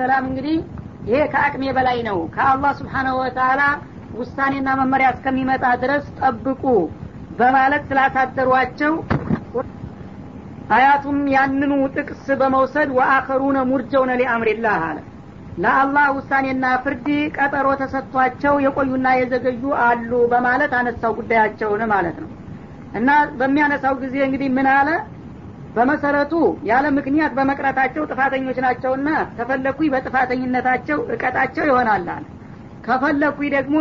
ወሰላም 0.00 0.26
እንግዲህ 0.28 0.54
ይሄ 1.06 1.18
ከአቅሜ 1.32 1.62
በላይ 1.76 1.98
ነው። 2.06 2.18
ከአላህ 2.34 2.70
ስብሓናሁ 2.78 3.14
ወተላ 3.18 3.62
ውሳኔና 4.14 4.68
መመሪያ 4.78 5.08
እስከሚመጣ 5.14 5.64
ድረስ 5.82 6.04
ጠብቁ 6.20 6.62
በማለት 7.38 7.82
ስላሳደሯቸው 7.90 8.94
አያቱም 10.70 11.18
ያንኑ 11.34 11.72
ጥቅስ 11.96 12.24
በመውሰድ 12.40 12.88
ወአኸሩነ 12.98 13.58
ሙርጀውነ 13.70 14.16
ሊአምሪላህ 14.20 14.80
አለ። 14.88 14.98
ለአላህ 15.58 16.06
ውሳኔና 16.18 16.64
ፍርድ 16.84 17.06
ቀጠሮ 17.36 17.68
ተሰጥቷቸው 17.80 18.56
የቆዩና 18.66 19.06
የዘገዩ 19.18 19.74
አሉ 19.84 20.10
በማለት 20.32 20.74
አነሳው 20.80 21.14
ጉዳያቸውን 21.20 21.84
ማለት 21.92 22.18
ነው። 22.24 22.30
እና 22.94 23.10
በሚያነሳው 23.38 23.96
ጊዜ 24.04 24.16
እንግዲህ 24.28 24.50
ምን 24.56 24.70
አለ 24.74 24.88
በመሰረቱ 25.74 26.32
ያለ 26.68 26.86
ምክንያት 26.96 27.32
በመቅረታቸው 27.36 28.06
ጥፋተኞች 28.10 28.58
ናቸውና 28.64 29.08
ተፈለኩኝ 29.36 29.88
በጥፋተኝነታቸው 29.94 30.98
እቀጣቸው 31.14 31.64
ይሆናል 31.70 32.06
አለ። 32.08 32.24
ከፈለኩኝ 32.86 33.50
ደግሞ 33.56 33.76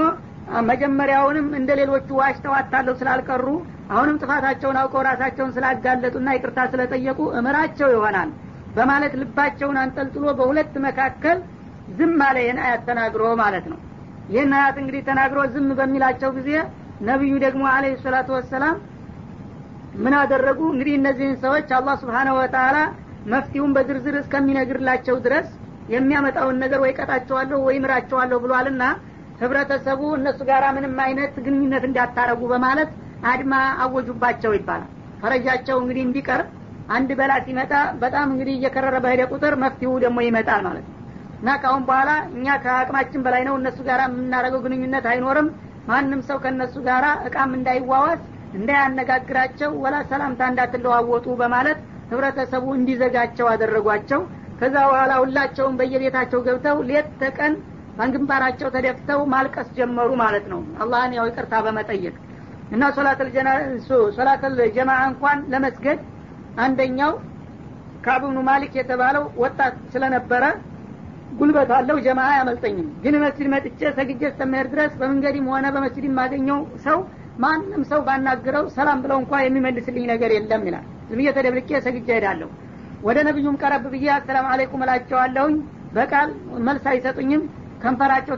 መጀመሪያውንም 0.70 1.48
እንደ 1.58 1.70
ሌሎቹ 1.80 2.10
ዋሽተው 2.20 2.54
ስላልቀሩ 3.00 3.46
አሁንም 3.92 4.20
ጥፋታቸውን 4.22 4.78
አውቀው 4.82 5.02
ራሳቸውን 5.08 5.54
ስላጋለጡና 5.56 6.30
ይቅርታ 6.36 6.60
ስለጠየቁ 6.72 7.20
እምራቸው 7.40 7.90
ይሆናል 7.96 8.30
በማለት 8.76 9.14
ልባቸውን 9.22 9.78
አንጠልጥሎ 9.84 10.26
በሁለት 10.40 10.74
መካከል 10.86 11.38
ዝም 11.98 12.18
አለ 12.26 12.38
ይህን 12.44 12.60
አያት 12.64 12.82
ተናግሮ 12.90 13.24
ማለት 13.42 13.66
ነው። 13.72 13.80
ይህን 14.30 14.52
አያት 14.58 14.78
እንግዲህ 14.82 15.02
ተናግሮ 15.08 15.40
ዝም 15.54 15.70
በሚላቸው 15.80 16.30
ጊዜ 16.38 16.50
ነቢዩ 17.02 17.34
ደግሞ 17.46 17.64
አለ 17.74 17.86
ሰላቱ 18.04 18.30
ወሰላም 18.38 18.76
ምን 19.96 20.14
አደረጉ? 20.20 20.60
እንግዲህ 20.74 20.94
እነዚህን 20.98 21.38
ሰዎች 21.44 21.70
አላህ 21.78 21.96
ስብሓነሁ 22.02 22.36
ወተላ 22.40 22.78
መፍትሁን 23.26 23.72
በዝርዝር 23.76 24.16
እስከሚነግርላቸው 24.20 25.16
ድረስ 25.26 25.48
የሚያመጣውን 25.90 26.60
ነገር 26.64 26.80
ወይ 26.84 26.92
ቀጣቸዋለሁ 27.00 27.60
ወይ 27.68 27.78
ምራቸዋለሁ 27.84 28.38
ብሏልና 28.44 28.84
ህብረተሰቡ 29.40 30.02
እነሱ 30.18 30.40
ጋር 30.50 30.64
ምንም 30.78 30.96
አይነት 31.06 31.34
ግንኙነት 31.46 31.84
እንዳታረጉ 31.88 32.42
በማለት 32.52 32.90
አድማ 33.32 33.54
አወጁባቸው 33.84 34.52
ይባላል። 34.58 34.90
ፈረጃቸው 35.22 35.78
እንግዲህ 35.82 36.04
እንዲቀር 36.08 36.42
አንድ 36.90 37.10
በላ 37.20 37.34
ሲመጣ 37.46 37.74
በጣም 38.04 38.28
እንግዲህ 38.34 38.54
እየከረረ 38.58 38.96
በሄደ 39.04 39.22
ቁጥር 39.34 39.54
መፍትሁ 39.64 39.92
ደግሞ 40.06 40.20
ይመጣል 40.28 40.62
ማለት 40.68 40.86
ነው። 40.88 40.96
እና 41.42 41.50
ካሁን 41.64 41.84
በኋላ 41.90 42.10
እኛ 42.38 42.56
ከአቅማችን 42.64 43.24
በላይ 43.26 43.44
ነው። 43.48 43.56
እነሱ 43.60 43.80
ጋር 43.90 44.00
የምናደርገው 44.06 44.62
ግንኙነት 44.66 45.06
አይኖርም። 45.12 45.50
ማንም 45.88 46.22
ሰው 46.28 46.38
ከእነሱ 46.44 46.76
ጋር 46.88 47.06
እቃም 47.28 47.52
እንዳይዋዋስ 47.58 48.22
እንዳያነጋግራቸው 48.58 49.72
ወላ 49.84 49.96
ሰላምታ 50.10 50.42
እንዳትለዋወጡ 50.52 51.28
በማለት 51.42 51.80
ህብረተሰቡ 52.12 52.66
እንዲዘጋቸው 52.78 53.48
አደረጓቸው። 53.52 54.22
ከዛ 54.60 54.76
በኋላ 54.88 55.12
ሁላቸውም 55.22 55.76
በየቤታቸው 55.80 56.40
ገብተው 56.48 56.78
ሌት 56.90 57.10
ተቀን 57.22 57.54
በግንባራቸው 57.98 58.70
ተደፍተው 58.76 59.20
ማልቀስ 59.34 59.68
ጀመሩ 59.78 60.10
ማለት 60.22 60.46
ነው። 60.52 60.62
አላህን 60.84 61.14
ያው 61.18 61.28
ይቅርታ 61.30 61.56
በመጠየቅ 61.66 62.16
እና 62.72 62.84
ሶላተል 64.18 64.58
ጀማዓ 64.76 65.00
እንኳን 65.12 65.40
ለመስገድ 65.54 66.00
አንደኛው 66.60 67.14
ከአብኑ 68.04 68.38
ማሊክ 68.50 68.74
የተባለው 68.80 69.24
ወጣት 69.42 69.78
ስለነበረ 69.94 70.44
ጉልበት 71.40 71.72
አለው 71.78 71.98
ጀማ 72.06 72.20
አያመልጠኝም። 72.30 72.88
ግን 73.04 73.16
መስጅድ 73.24 73.48
መጥቼ 73.54 73.82
ሰግጄ 73.98 74.22
እስከመሄድ 74.30 74.68
ድረስ 74.74 74.94
በመንገድም 75.00 75.48
ሆነ 75.54 75.66
በመስጅድ 75.76 76.06
የማገኘው 76.08 76.60
ሰው 76.86 77.00
ማንም 77.38 77.84
ሰው 77.90 78.00
ባናግረው 78.08 78.66
ሰላም 78.76 79.00
ብለው 79.04 79.18
እንኳ 79.22 79.34
የሚመልስልኝ 79.44 80.06
ነገር 80.12 80.32
የለም 80.36 80.64
ይላል። 80.70 80.86
ዝም 81.10 81.22
ተደብልቄ 81.38 81.70
ሰግጄ 81.86 82.08
ሄዳለሁ 82.18 82.50
ወደ 83.04 83.18
ነቢዩም 83.28 83.60
ቀረብ 83.62 83.84
ብዬ 83.94 84.08
አሰላም 84.16 84.48
አለይኩም 84.52 84.82
እላቸዋለሁኝ። 84.86 85.56
በቃል 85.94 86.30
መልስ 86.68 86.86
አይሰጡኝም። 86.92 87.44
ከንፈራቸው 87.84 88.36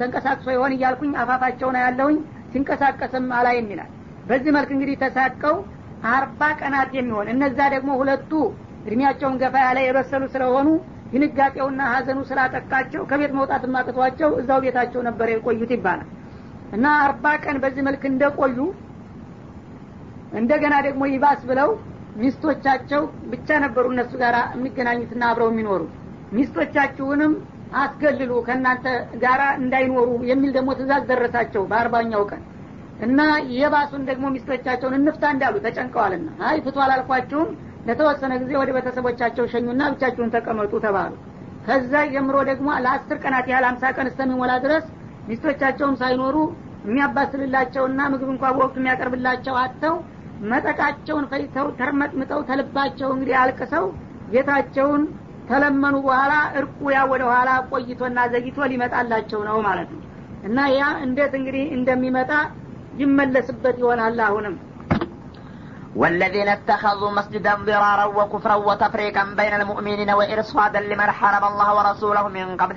ተንቀሳቅሶ 0.00 0.46
ይሆን 0.54 0.74
እያልኩኝ 0.76 1.12
አፋፋቸውን 1.22 1.76
ያለሁኝ። 1.82 2.16
ሲንቀሳቀስም 2.52 3.26
አላይም 3.38 3.68
ይላል። 3.72 3.90
በዚህ 4.28 4.50
መልክ 4.56 4.70
እንግዲህ 4.74 4.96
ተሳቀው 5.02 5.56
አርባ 6.10 6.40
ቀናት 6.60 6.90
የሚሆን 6.96 7.28
እነዛ 7.34 7.58
ደግሞ 7.74 7.90
ሁለቱ 8.00 8.30
እድሜያቸውን 8.86 9.38
ገፋ 9.42 9.56
ያለ 9.64 9.78
የበሰሉ 9.84 10.24
ስለሆኑ 10.34 10.68
ድንጋጤውና 11.12 11.80
ሀዘኑ 11.92 12.18
ስላጠቃቸው 12.28 13.02
ከቤት 13.10 13.32
መውጣት 13.38 13.64
ማቅቷቸው 13.74 14.30
እዛው 14.40 14.58
ቤታቸው 14.64 15.00
ነበር 15.08 15.28
የቆዩት 15.32 15.70
ይባላል 15.76 16.08
እና 16.72 16.86
አርባ 17.02 17.26
ቀን 17.44 17.56
በዚህ 17.62 17.82
መልክ 17.88 18.02
እንደቆዩ 18.10 18.58
እንደገና 20.38 20.74
ደግሞ 20.86 21.02
ይባስ 21.10 21.42
ብለው 21.50 21.70
ሚስቶቻቸው 22.16 23.02
ብቻ 23.32 23.58
ነበሩ 23.64 23.86
እነሱ 23.92 24.12
ጋር 24.22 24.36
የሚገናኙትና 24.54 25.22
አብረው 25.30 25.50
የሚኖሩ። 25.52 25.82
ሚስቶቻችሁንም 26.36 27.32
አስገልሉ 27.80 28.32
ከእናንተ 28.46 28.86
ጋራ 29.22 29.42
እንዳይኖሩ 29.60 30.08
የሚል 30.30 30.50
ደግሞ 30.56 30.70
ትእዛዝ 30.78 31.02
ደረሳቸው 31.10 31.62
በአርባኛው 31.70 32.22
ቀን። 32.30 32.42
እና 33.00 33.20
የባሱን 33.56 34.02
ደግሞ 34.10 34.26
ሚስቶቻቸውን 34.34 34.94
እንፍታ 34.98 35.24
እንዳሉ 35.34 35.56
ተጨንቀዋልና 35.64 36.28
አይ 36.50 36.58
ፍቱ 36.66 36.76
አላልኳችሁም 36.84 37.48
ለተወሰነ 37.88 38.32
ጊዜ 38.42 38.52
ወደ 38.60 38.70
ቤተሰቦቻቸው 38.76 39.44
ሸኙና 39.52 39.82
ብቻችሁን 39.92 40.32
ተቀመጡ 40.36 40.72
ተባሉ። 40.86 41.12
ከዛ 41.66 41.92
ጀምሮ 42.12 42.36
ደግሞ 42.50 42.68
ለአስር 42.84 43.18
ቀናት 43.24 43.46
ያህል 43.52 43.64
አምሳ 43.70 43.84
ቀን 43.96 44.08
እስከሚሞላ 44.10 44.52
ድረስ 44.64 44.84
ሚስቶቻቸውም 45.29 45.95
ሳይኖሩ 46.01 46.37
የሚያባስልላቸውና 46.87 48.01
ምግብ 48.13 48.29
እንኳ 48.33 48.43
በወቅቱ 48.55 48.77
የሚያቀርብላቸው 48.81 49.55
አጥተው 49.63 49.95
መጠቃቸውን 50.51 51.25
ፈይተው 51.31 51.67
ተርመጥምጠው 51.79 52.39
ተልባቸው 52.49 53.09
እንግዲህ 53.15 53.35
አልቅሰው 53.41 53.85
ጌታቸውን 54.33 55.03
ተለመኑ 55.49 55.95
በኋላ 56.07 56.33
እርቁ 56.59 56.79
ያ 56.95 56.99
ወደ 57.11 57.23
ኋላ 57.33 57.49
ቆይቶና 57.71 58.19
ዘግይቶ 58.33 58.67
ሊመጣላቸው 58.71 59.41
ነው 59.49 59.57
ማለት 59.67 59.89
ነው 59.95 60.01
እና 60.47 60.59
ያ 60.77 60.83
እንዴት 61.05 61.33
እንግዲህ 61.39 61.65
እንደሚመጣ 61.77 62.31
ይመለስበት 63.03 63.77
ይሆናል 63.83 64.19
አሁንም 64.29 64.57
والذين 65.95 66.49
اتخذوا 66.49 67.11
مسجدا 67.11 67.53
ضرارا 67.67 68.05
وكفرا 68.17 68.55
وتفريقا 68.67 69.23
بين 69.39 69.53
المؤمنين 69.59 70.09
وإرصادا 70.19 70.79
لمن 70.81 71.09
حرم 71.11 71.43
الله 71.45 71.69
ورسوله 71.77 72.23
من 72.37 72.47
قبل 72.57 72.75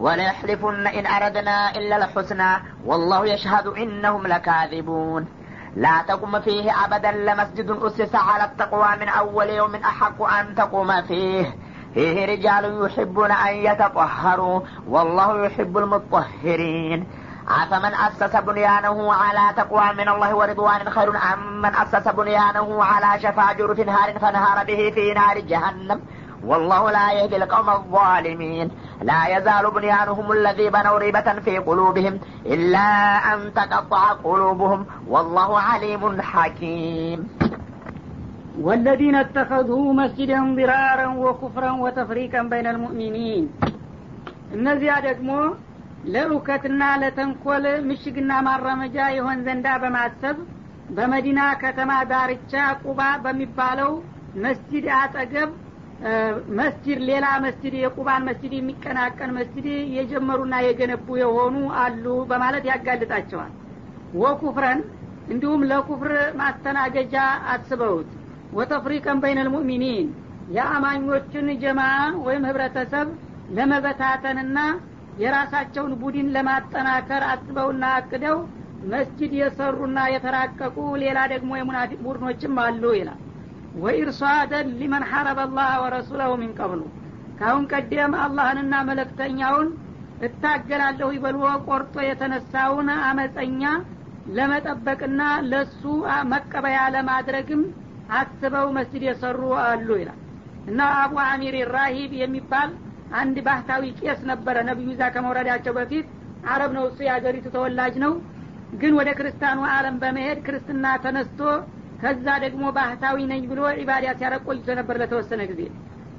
وليحلفن 0.00 0.86
إن 0.86 1.06
أردنا 1.06 1.70
إلا 1.70 1.96
الحسنى 1.96 2.56
والله 2.84 3.26
يشهد 3.26 3.66
إنهم 3.66 4.26
لكاذبون. 4.26 5.28
لا 5.76 6.02
تقم 6.08 6.40
فيه 6.40 6.84
أبدا 6.84 7.12
لمسجد 7.12 7.70
أسس 7.70 8.14
على 8.14 8.44
التقوى 8.44 8.88
من 9.00 9.08
أول 9.08 9.50
يوم 9.50 9.74
أحق 9.74 10.22
أن 10.22 10.54
تقوم 10.54 11.02
فيه. 11.02 11.54
فيه 11.94 12.26
رجال 12.26 12.86
يحبون 12.86 13.30
أن 13.30 13.54
يتطهروا 13.54 14.60
والله 14.88 15.46
يحب 15.46 15.78
المطهرين. 15.78 17.06
أفمن 17.48 17.94
أسس 17.94 18.36
بنيانه 18.36 19.12
على 19.12 19.54
تقوى 19.56 19.92
من 19.98 20.08
الله 20.08 20.34
ورضوان 20.34 20.90
خير 20.90 21.10
أم 21.10 21.62
من 21.62 21.74
أسس 21.74 22.08
بنيانه 22.08 22.84
على 22.84 23.22
شفا 23.22 23.52
جرف 23.52 23.80
نهار 23.80 24.18
فنهار 24.18 24.64
به 24.64 24.92
في 24.94 25.14
نار 25.14 25.38
جهنم؟ 25.38 26.00
والله 26.43 26.91
لا 26.91 27.07
يهدي 27.11 27.35
القوم 27.35 27.69
الظالمين 27.69 28.67
لا 29.01 29.21
يزال 29.27 29.71
بنيانهم 29.71 30.31
الذي 30.31 30.67
بنوا 30.69 30.97
ريبة 30.97 31.27
في 31.45 31.57
قلوبهم 31.57 32.13
إلا 32.45 32.87
أن 33.31 33.53
تقطع 33.53 34.03
قلوبهم 34.27 34.81
والله 35.07 35.49
عليم 35.59 36.03
حكيم 36.31 37.19
والذين 38.57 39.15
اتخذوا 39.15 39.93
مسجدا 39.93 40.39
ضرارا 40.55 41.07
وكفرا 41.25 41.71
وتفريقا 41.83 42.41
بين 42.53 42.67
المؤمنين 42.73 43.45
እነዚያ 44.55 44.93
ደግሞ 45.07 45.29
ለእውከትና 46.13 46.81
ለተንኮል 47.01 47.65
ምሽግና 47.89 48.31
ማራመጃ 48.47 48.97
የሆን 49.15 49.39
ዘንዳ 49.45 49.67
በማሰብ 49.83 50.37
በመዲና 50.97 51.41
ከተማ 51.63 51.91
ዳርቻ 52.11 52.53
ቁባ 52.85 53.01
በሚባለው 53.23 53.91
መስጅድ 54.43 54.85
አጠገብ 55.01 55.49
መስጅድ 56.58 57.00
ሌላ 57.08 57.26
መስጅድ 57.44 57.74
የቁባን 57.78 58.22
መስጅድ 58.28 58.52
የሚቀናቀን 58.56 59.30
መስጅድ 59.38 59.66
የጀመሩና 59.96 60.54
የገነቡ 60.66 61.16
የሆኑ 61.20 61.56
አሉ 61.80 62.04
በማለት 62.30 62.64
ያጋልጣቸዋል። 62.70 63.52
ወኩፍረን 64.14 64.80
እንዲሁም 65.28 65.66
ለኩፍር 65.70 66.12
ማስተናገጃ 66.40 67.16
አስበውት። 67.52 68.08
ወተፍሪቀን 68.52 69.18
በይነ 69.22 69.40
ልሙእሚኒን 69.46 70.08
የአማኞችን 70.50 71.48
ጀማ 71.62 71.80
ወይም 72.24 72.46
ህብረተሰብ 72.48 73.08
ለመበታተንና 73.56 74.58
የራሳቸውን 75.16 75.92
ቡድን 76.00 76.28
ለማጠናከር 76.34 77.22
አስበውና 77.30 77.84
አቅደው 77.96 78.36
መስጅድ 78.90 79.32
የሰሩና 79.38 79.98
የተራቀቁ 80.12 80.76
ሌላ 81.02 81.18
ደግሞ 81.32 81.50
የሙናፊቅ 81.58 81.98
ቡድኖችም 82.06 82.56
አሉ 82.64 82.82
ይላል 82.98 83.20
ወኢርሷደን 83.82 84.68
ሊመን 84.78 85.04
ሐረበ 85.10 85.40
አላህ 85.46 85.70
ወረሱለሁ 85.82 86.30
ሚን 86.40 86.52
ቀብሉ። 86.58 86.80
ካሁን 87.40 87.64
ቀደም 87.72 88.14
አላህንና 88.22 88.74
መለክተኛውን 88.88 89.68
እታገላለሁ 90.26 91.08
ይበልዎ 91.14 91.44
ቆርጦ 91.68 91.94
የተነሳውን 92.06 92.88
አመፀኛ 93.04 93.62
ለመጠበቅና 94.36 95.20
ለሱ 95.50 95.82
መቀበያ 96.32 96.80
ለማድረግም 96.94 97.62
አስበው 98.18 98.68
መስጅድ 98.76 99.02
የሰሩ 99.06 99.40
አሉ 99.64 99.88
ይላል። 100.00 100.18
እና 100.70 100.80
አቡ 101.00 101.14
አሚር 101.26 101.56
ራሂብ 101.74 102.12
የሚባል 102.20 102.70
አንድ 103.20 103.36
ባህታዊ 103.46 103.84
ቄስ 104.00 104.20
ነበረ። 104.30 104.56
ነቢዩ 104.68 104.90
ዛ 104.98 105.08
ከመውረዳቸው 105.14 105.72
በፊት 105.78 106.08
አረብ 106.50 106.70
ነው 106.76 106.84
እሱ 106.90 106.98
የሀገሪቱ 107.06 107.46
ተወላጅ 107.56 107.94
ነው። 108.04 108.12
ግን 108.80 108.92
ወደ 108.98 109.10
ክርስቲያኑ 109.18 109.60
አለም 109.72 109.96
በመሄድ 110.02 110.38
ክርስትና 110.46 110.86
ተነስቶ 111.04 111.40
ከዛ 112.02 112.26
ደግሞ 112.44 112.64
ባህታዊ 112.76 113.18
ነኝ 113.30 113.42
ብሎ 113.50 113.62
ኢባዳ 113.80 114.06
ሲያረግ 114.18 114.42
ቆይቶ 114.48 114.68
ነበር 114.78 114.96
ለተወሰነ 115.02 115.42
ጊዜ። 115.50 115.62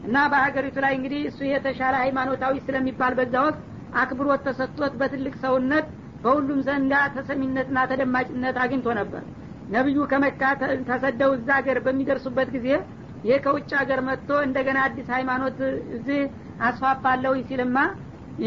እና 0.05 0.17
በሀገሪቱ 0.31 0.77
ላይ 0.85 0.93
እንግዲህ 0.97 1.21
እሱ 1.29 1.39
የተሻለ 1.49 1.95
ሃይማኖታዊ 2.03 2.53
ስለሚባል 2.67 3.13
በዛ 3.19 3.35
ወቅት 3.45 3.59
አክብሮት 4.01 4.41
ተሰጥቶት 4.47 4.93
በትልቅ 4.99 5.33
ሰውነት 5.43 5.87
በሁሉም 6.23 6.59
ዘንዳ 6.67 6.93
ተሰሚነትና 7.15 7.77
ተደማጭነት 7.91 8.57
አግኝቶ 8.63 8.87
ነበር። 8.99 9.23
ነቢዩ 9.73 9.99
ከመካ 10.11 10.41
ተሰደው 10.89 11.31
እዛ 11.37 11.49
ሀገር 11.59 11.77
በሚደርሱበት 11.85 12.49
ጊዜ 12.55 12.67
ይህ 13.25 13.39
ከውጭ 13.43 13.69
ሀገር 13.79 13.99
መጥቶ 14.07 14.29
እንደገና 14.45 14.77
አዲስ 14.87 15.07
ሃይማኖት 15.15 15.59
እዚህ 15.97 16.21
አስፋፋለሁ 16.67 17.33
ሲልማ 17.49 17.77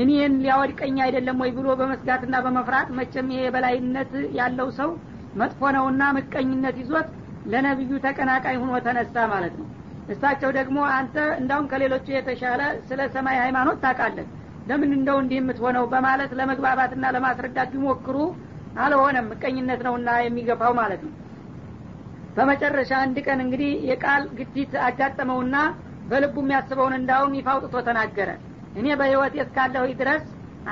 እኔን 0.00 0.32
ሊያወድቀኝ 0.44 0.96
አይደለም 1.04 1.40
ወይ 1.42 1.50
ብሎ 1.56 1.66
በመስጋትና 1.80 2.36
በመፍራት 2.44 2.88
መቼም 2.98 3.28
ይሄ 3.32 3.42
የበላይነት 3.46 4.12
ያለው 4.38 4.68
ሰው 4.78 4.90
መጥፎ 5.40 5.70
ነውና 5.76 6.02
ምቀኝነት 6.16 6.76
ይዞት 6.82 7.08
ለነቢዩ 7.44 7.92
ተቀናቃኝ 8.04 8.56
ሁኖ 8.62 8.72
ተነሳ 8.86 9.16
ማለት 9.32 9.54
ነው። 9.60 9.66
እሳቸው 10.08 10.50
ደግሞ 10.58 10.78
አንተ 10.94 11.16
እንዳውም 11.40 11.68
ከሌሎቹ 11.70 12.06
የተሻለ 12.14 12.62
ስለ 12.88 13.00
ሰማይ 13.14 13.36
ሃይማኖት 13.42 13.78
ታውቃለህ። 13.84 14.26
ለምን 14.68 14.90
እንደው 14.96 15.18
እንዲህ 15.22 15.38
የምትሆነው 15.40 15.84
በማለት 15.92 16.30
ለመግባባትና 16.38 17.04
ለማስረዳት 17.16 17.70
ቢሞክሩ 17.74 18.16
አልሆነም። 18.84 19.28
ምቀኝነት 19.32 19.80
ነውና 19.86 20.10
የሚገፋው 20.22 20.72
ማለት 20.80 21.02
ነው። 21.06 21.12
በመጨረሻ 22.36 22.92
አንድ 23.02 23.16
ቀን 23.26 23.40
እንግዲህ 23.44 23.72
የቃል 23.90 24.22
ግፊት 24.38 24.72
አጋጠመውና 24.86 25.56
በልቡ 26.08 26.36
የሚያስበውን 26.42 26.94
እንዳውም 26.98 27.36
ይፋ 27.38 27.48
አውጥቶ 27.54 27.76
ተናገረ። 27.88 28.30
እኔ 28.76 28.86
በህይወት 29.00 29.34
እስካለሁ 29.44 29.84
ድረስ 30.00 30.24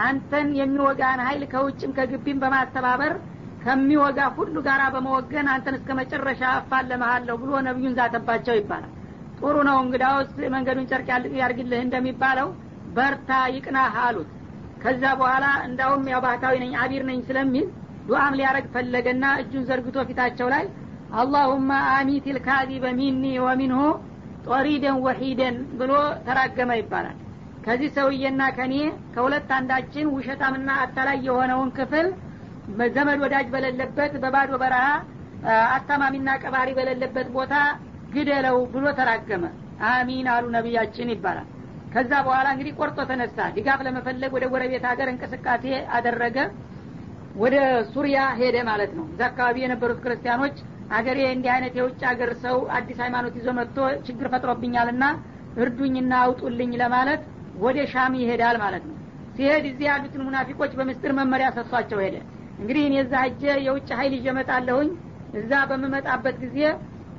አንተን 0.03 0.49
የሚወጋን 0.59 1.21
ሀይል 1.27 1.43
ከውጭም 1.53 1.93
ከግቢም 1.97 2.41
በማስተባበር 2.43 3.13
ከሚወጋ 3.63 4.19
ሁሉ 4.37 4.55
ጋር 4.67 4.81
በመወገን 4.95 5.47
አንተን 5.53 5.77
እስከ 5.79 5.91
መጨረሻ 5.99 6.43
አፋለመሃለሁ 6.55 7.35
ብሎ 7.43 7.51
ነቢዩን 7.67 7.97
ዛተባቸው 7.99 8.57
ይባላል። 8.59 8.93
ጥሩ 9.39 9.57
ነው 9.69 9.77
እንግዳውስ 9.85 10.31
መንገዱን 10.55 10.89
ጨርቅ 10.91 11.09
ያርግልህ 11.41 11.81
እንደሚባለው 11.85 12.49
በርታ 12.97 13.31
ይቅናህ 13.55 13.95
አሉት። 14.05 14.31
ከዛ 14.83 15.03
በኋላ 15.19 15.47
እንዳውም 15.67 16.05
ያው 16.13 16.21
ባህታዊ 16.25 16.55
ነኝ 16.63 16.73
አቢር 16.83 17.03
ነኝ 17.11 17.19
ስለሚል 17.29 17.67
ዱአም 18.09 18.37
ሊያረግ 18.39 18.67
ፈለገና 18.75 19.25
እጁን 19.43 19.67
ዘርግቶ 19.69 19.99
ፊታቸው 20.09 20.49
ላይ 20.55 20.65
አላሁማ 21.15 21.71
አሚት 21.95 22.27
ልካዚበ 22.37 22.85
ሚኒ 22.99 23.25
ወሚንሁ 23.45 23.81
ጦሪደን 24.47 24.97
ወሒደን 25.05 25.57
ብሎ 25.81 25.93
ተራገመ 26.27 26.71
ይባላል። 26.81 27.17
ከዚህ 27.65 27.91
ሰውዬና 27.97 28.43
ከኔ 28.57 28.75
ከሁለት 29.15 29.51
አንዳችን 29.59 30.07
ውሸታምና 30.15 30.71
አታላይ 30.85 31.19
የሆነውን 31.27 31.71
ክፍል 31.77 32.07
ዘመድ 32.95 33.19
ወዳጅ 33.25 33.47
በሌለበት 33.53 34.13
በባዶ 34.23 34.53
በረሃ 34.63 34.85
አታማሚና 35.77 36.31
ቀባሪ 36.43 36.69
በሌለበት 36.77 37.29
ቦታ 37.37 37.55
ግደለው 38.15 38.59
ብሎ 38.73 38.85
ተራገመ። 38.99 39.45
አሚን 39.89 40.27
አሉ 40.33 40.45
ነቢያችን 40.57 41.09
ይባላል። 41.13 41.49
ከዛ 41.95 42.13
በኋላ 42.27 42.47
እንግዲህ 42.55 42.75
ቆርጦ 42.79 42.99
ተነሳ። 43.09 43.39
ድጋፍ 43.57 43.81
ለመፈለግ 43.87 44.31
ወደ 44.37 44.45
ጎረቤት 44.53 44.85
ሀገር 44.91 45.09
እንቅስቃሴ 45.13 45.65
አደረገ። 45.97 46.37
ወደ 47.37 47.57
ሱሪያ 47.93 48.21
ሄደ 48.41 48.57
ማለት 48.69 48.93
ነው። 48.99 49.05
እዛ 49.13 49.21
አካባቢ 49.31 49.57
የነበሩት 49.63 50.01
ክርስቲያኖች 50.05 50.57
አገሬ 50.97 51.19
እንዲህ 51.35 51.51
አይነት 51.55 51.75
የውጭ 51.79 52.01
ሀገር 52.11 52.31
ሰው 52.45 52.57
አዲስ 52.77 52.99
ሃይማኖት 53.05 53.35
ይዞ 53.39 53.49
መጥቶ 53.59 53.77
ችግር 54.07 54.27
ፈጥሮብኛልና 54.33 55.05
እርዱኝና 55.63 56.13
አውጡልኝ 56.25 56.73
ለማለት 56.83 57.23
ወደ 57.63 57.79
ሻም 57.93 58.13
ይሄዳል 58.21 58.57
ማለት 58.65 58.85
ነው። 58.89 58.97
ሲሄድ 59.37 59.65
እዚህ 59.71 59.87
ያሉትን 59.91 60.23
ሙናፊቆች 60.27 60.73
በምስጢር 60.79 61.13
መመሪያ 61.19 61.49
ሰጥቷቸው 61.57 62.01
ሄደ 62.05 62.17
እንግዲህ 62.63 62.83
እኔ 62.89 62.97
እዛ 63.03 63.15
ሄጄ 63.25 63.43
የውጭ 63.67 63.89
ሀይል 63.99 64.15
ይዤ 64.19 64.27
እዛ 65.41 65.53
በምመጣበት 65.69 66.37
ጊዜ 66.43 66.59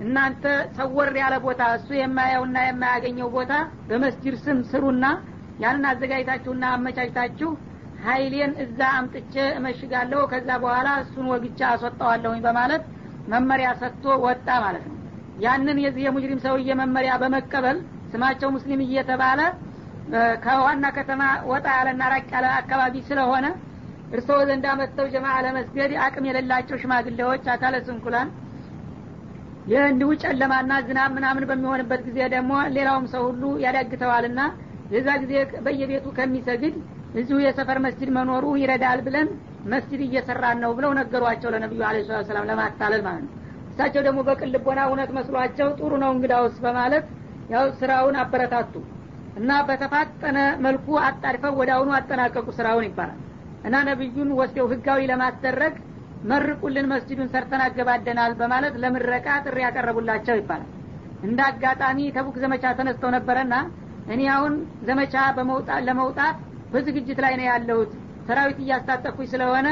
እናንተ 0.04 0.44
ሰወር 0.78 1.10
ያለ 1.20 1.36
ቦታ 1.46 1.64
እሱ 1.78 1.90
የማያውና 1.98 2.58
የማያገኘው 2.66 3.28
ቦታ 3.36 3.54
በመስጅድ 3.90 4.36
ስም 4.44 4.60
ስሩና 4.70 5.06
ያንን 5.64 5.86
አዘጋጅታችሁና 5.90 6.64
አመቻችታችሁ 6.76 7.50
ሀይሌን 8.06 8.54
እዛ 8.64 8.80
አምጥቼ 8.98 9.34
እመሽጋለሁ። 9.58 10.22
ከዛ 10.32 10.50
በኋላ 10.64 10.90
እሱን 11.04 11.28
ወግቻ 11.34 11.60
አስወጣዋለሁኝ 11.74 12.40
በማለት 12.48 12.84
መመሪያ 13.34 13.68
ሰጥቶ 13.82 14.16
ወጣ 14.26 14.48
ማለት 14.66 14.86
ነው። 14.90 14.98
ያንን 15.44 15.78
የዚህ 15.84 16.04
የሙጅሪም 16.08 16.42
ሰውዬ 16.46 16.72
መመሪያ 16.82 17.14
በመቀበል 17.22 17.78
ስማቸው 18.12 18.50
ሙስሊም 18.56 18.82
እየተባለ 18.86 19.40
ከዋና 20.44 20.86
ከተማ 20.98 21.22
ወጣ 21.52 21.68
ያለና 21.78 22.04
ራቅ 22.14 22.28
ያለ 22.36 22.48
አካባቢ 22.60 22.96
ስለሆነ 23.08 23.46
እርስዎ 24.14 24.38
ዘንዳ 24.50 24.66
መጥተው 24.80 25.08
ጀማ 25.14 25.28
ለመስገድ 25.46 25.92
አቅም 26.06 26.26
የሌላቸው 26.28 26.80
ሽማግሌዎች 26.82 27.46
አካለ 27.54 27.76
ስንኩላን 27.88 28.30
ይህ 29.68 29.84
እንዲሁ 29.92 30.10
ጨለማና 30.24 30.74
ዝናብ 30.88 31.12
ምናምን 31.18 31.44
በሚሆንበት 31.50 32.02
ጊዜ 32.08 32.20
ደግሞ 32.34 32.54
ሌላውም 32.76 33.06
ሰው 33.14 33.24
ሁሉ 33.30 33.44
ያዳግተዋልና 33.64 34.42
የዛ 34.94 35.10
ጊዜ 35.24 35.34
በየቤቱ 35.66 36.06
ከሚሰግድ 36.18 36.76
እዚሁ 37.14 37.38
የሰፈር 37.44 37.78
መስጅድ 37.86 38.10
መኖሩ 38.18 38.46
ይረዳል 38.62 39.00
ብለን 39.08 39.28
መስጅድ 39.74 40.02
እየሰራን 40.06 40.58
ነው 40.64 40.72
ብለው 40.78 40.92
ነገሯቸው 41.00 41.52
ለነቢዩ 41.54 41.82
አለ 41.90 41.98
ሰላም 42.30 42.48
ለማታለል 42.50 43.02
ማለት 43.08 43.24
ነው። 43.26 43.32
እሳቸው 43.70 44.02
ደግሞ 44.08 44.20
በቅን 44.28 44.50
ልቦና 44.56 44.80
እውነት 44.88 45.12
መስሏቸው 45.18 45.70
ጥሩ 45.80 45.92
ነው 46.04 46.12
እንግዳውስ 46.16 46.58
በማለት 46.66 47.06
ያው 47.50 47.66
ስራውን 47.80 48.18
አበረታቱ 48.22 48.74
እና 49.36 49.52
በተፋጠነ 49.70 50.38
መልኩ 50.66 50.88
አጣድፈው 51.08 51.54
ወደ 51.62 51.70
አሁኑ 51.76 51.92
አጠናቀቁ 51.98 52.48
ስራውን 52.58 52.86
ይባላል 52.90 53.20
እና 53.64 53.76
ነቢዩን 53.90 54.32
ወስደው 54.40 54.70
ህጋዊ 54.74 55.02
ለማስደረግ 55.12 55.74
መርቁልን 56.32 56.90
መስጅዱን 56.92 57.32
ሰርተን 57.34 57.62
አገባደናል 57.66 58.32
በማለት 58.40 58.76
ለምረቃ 58.84 59.28
ጥሪ 59.46 59.58
ያቀረቡላቸው 59.66 60.36
ይባላል። 60.40 60.70
እንደ 61.24 61.40
አጋጣሚ 61.50 62.00
ተቡክ 62.16 62.36
ዘመቻ 62.44 62.64
ተነስተው 62.80 63.12
ነበረና 63.18 63.56
እኔ 64.14 64.22
አሁን 64.36 64.54
ዘመቻ 64.88 65.14
ለመውጣት 65.88 66.38
በዝግጅት 66.74 67.20
ላይ 67.26 67.34
ነው 67.40 67.46
ያለሁት። 67.50 67.92
ሰራዊት 68.28 68.60
እያስታጠኩኝ 68.64 69.28
ስለሆነ 69.34 69.68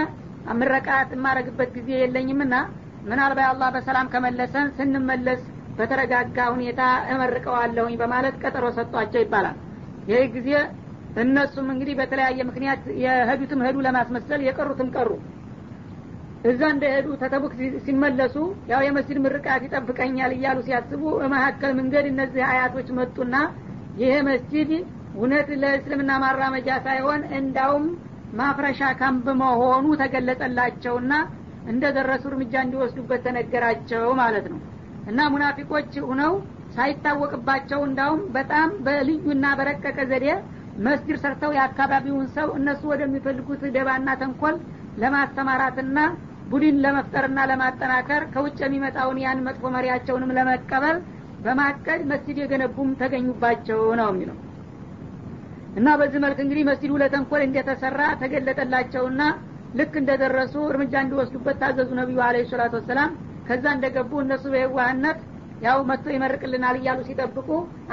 ምረቃት 0.59 1.09
የማረግበት 1.15 1.69
ጊዜ 1.77 1.89
የለኝምና 1.99 2.55
ምናልባት 3.03 3.47
አላህ 3.51 3.69
በሰላም 3.75 4.09
ከመለሰን 4.13 4.67
ስንመለስ 4.77 5.41
በተረጋጋ 5.77 6.37
ሁኔታ 6.53 6.81
እመርቀዋለሁኝ 7.11 7.95
በማለት 8.01 8.35
ቀጠሮ 8.43 8.65
ሰጧቸው 8.77 9.21
ይባላል። 9.23 9.57
ይህ 10.09 10.23
ጊዜ 10.35 10.49
እነሱም 11.21 11.67
እንግዲህ 11.73 11.95
በተለያየ 11.99 12.39
ምክንያት 12.49 12.83
የሄዱትም 13.03 13.63
ሄዱ 13.65 13.77
ለማስመሰል 13.85 14.41
የቀሩትም 14.45 14.91
ቀሩ። 14.95 15.09
እዛ 16.43 16.61
እንደሄዱ 16.73 17.07
ተተቡክ 17.21 17.51
ሲመለሱ 17.85 18.35
ያው 18.71 18.81
የመስጅድ 18.85 19.17
ምርቃት 19.25 19.63
ይጠብቀኛል 19.65 20.31
እያሉ 20.37 20.59
ሲያስቡ 20.67 21.01
መካከል 21.33 21.71
መንገድ 21.79 22.05
እነዚህ 22.11 22.43
አያቶች 22.47 22.87
መጡና 22.99 23.35
ይሄ 24.01 24.13
መስጅድ 24.29 24.71
እውነት 25.15 25.49
ለእስልምና 25.61 26.11
ማራመጃ 26.23 26.69
ሳይሆን 26.85 27.21
እንዳውም 27.39 27.85
ማፍረሻ 28.39 28.81
ካምፕ 28.99 29.25
መሆኑ 29.41 29.85
ተገለጸላቸውና 30.01 31.13
እንደ 31.71 31.83
ደረሱ 31.97 32.23
እርምጃ 32.31 32.53
እንዲወስዱበት 32.65 33.21
ተነገራቸው 33.25 34.05
ማለት 34.21 34.45
ነው። 34.53 34.59
እና 35.09 35.19
ሙናፊቆች 35.33 35.93
ሁነው 36.09 36.33
ሳይታወቅባቸው 36.75 37.79
እንዳውም 37.87 38.21
በጣም 38.35 38.69
በልዩና 38.85 39.45
በረቀቀ 39.59 39.97
ዘዴ 40.11 40.25
መስጅድ 40.79 41.17
ሰርተው 41.23 41.51
የአካባቢውን 41.55 42.27
ሰው 42.35 42.47
እነሱ 42.57 42.81
ወደሚፈልጉት 42.91 43.63
ደባና 43.75 44.09
ተንኮል 44.21 44.55
ለማስተማራትና 45.01 45.97
ቡድን 46.51 46.77
ለመፍጠርና 46.83 47.39
ለማጠናከር 47.49 48.21
ከውጭ 48.33 48.59
የሚመጣውን 48.63 49.19
ያን 49.23 49.43
መጥፎ 49.47 49.63
መሪያቸውንም 49.75 50.33
ለመቀበል 50.37 50.97
በማቀድ 51.45 52.01
መስጅድ 52.11 52.37
የገነቡም 52.41 52.89
ተገኙባቸው 53.01 53.79
ነው 53.99 54.09
የሚለው። 54.11 54.37
እና 55.75 55.89
በዚህ 55.99 56.19
መልክ 56.25 56.39
እንግዲህ 56.43 56.63
መስጅዱ 56.69 56.93
ለተንኮል 57.01 57.41
እንደተሰራ 57.45 58.01
ተገለጠላቸውና 58.21 59.21
ልክ 59.73 59.93
እንደደረሱ 60.01 60.53
እርምጃ 60.69 60.93
እንዲወስዱበት 61.03 61.59
ታዘዙ 61.61 61.89
ነቢዩ 61.99 62.19
አለ 62.25 62.37
ሰላቱ 62.49 62.73
ወሰላም። 62.79 63.11
ከዛ 63.47 63.65
እንደገቡ 63.75 64.11
እነሱ 64.23 64.43
በየዋህነት 64.53 65.19
ያው 65.61 65.79
መጥቶ 65.89 66.07
ይመርቅልናል 66.13 66.75
እያሉ 66.79 66.99
ሲጠብቁ 67.07 67.47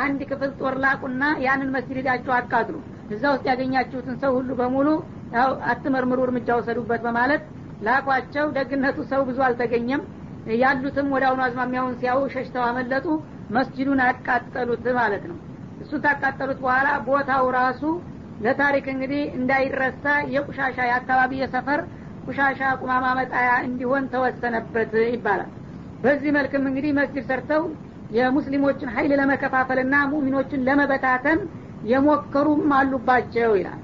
አንድ 0.05 0.21
ክፍል 0.31 0.51
ጦር 0.61 0.75
ላቁና 0.85 1.25
ያንን 1.45 1.73
መስጅድ 1.75 1.99
ሄዳቸው 2.01 2.33
አቃጥሉ። 2.37 2.77
እዛ 3.11 3.25
ውስጥ 3.35 3.45
ያገኛችሁትን 3.51 4.17
ሰው 4.23 4.33
ሁሉ 4.39 4.51
በሙሉ 4.61 4.89
ያው 5.35 5.51
አትመርምሩ 5.73 6.19
እርምጃ 6.27 6.49
ወሰዱበት 6.59 7.03
በማለት 7.07 7.43
ላኳቸው 7.83 8.47
ደግነቱ 8.57 8.99
ሰው 9.11 9.21
ብዙ 9.29 9.39
አልተገኘም። 9.47 10.03
ያሉትም 10.57 11.09
ወደ 11.15 11.25
አሁኑ 11.29 11.41
አዝማሚያውን 11.47 11.99
ሲያው 12.01 12.21
ሸሽተው 12.35 12.65
አመለጡ። 12.69 13.07
መስጅዱን 13.57 14.01
አቃጠሉት 14.07 14.87
ማለት 14.99 15.25
ነው። 15.31 15.37
እሱን 15.83 16.01
ታቃጠሉት 16.07 16.59
በኋላ 16.65 16.89
ቦታው 17.07 17.45
ራሱ 17.59 17.83
ለታሪክ 18.41 18.87
እንግዲህ 18.93 19.23
እንዳይረሳ 19.39 20.05
የቁሻሻ 20.35 20.77
የአካባቢ 20.89 21.33
የሰፈር 21.41 21.81
ቁሻሻ 22.27 22.61
ቁማማ 22.81 23.07
መጣያ 23.19 23.51
እንዲሆን 23.69 24.05
ተወሰነበት 24.13 24.93
ይባላል 25.13 25.51
በዚህ 26.03 26.31
መልክም 26.37 26.65
እንግዲህ 26.69 26.93
መስጅድ 26.99 27.25
ሰርተው 27.31 27.63
የሙስሊሞችን 28.11 28.93
ሀይል 28.95 29.13
ለመከፋፈልና 29.21 29.95
ሙሚኖችን 30.13 30.65
ለመበታተን 30.69 31.41
የሞከሩም 31.91 32.73
አሉባቸው 32.77 33.53
ይላል። 33.59 33.81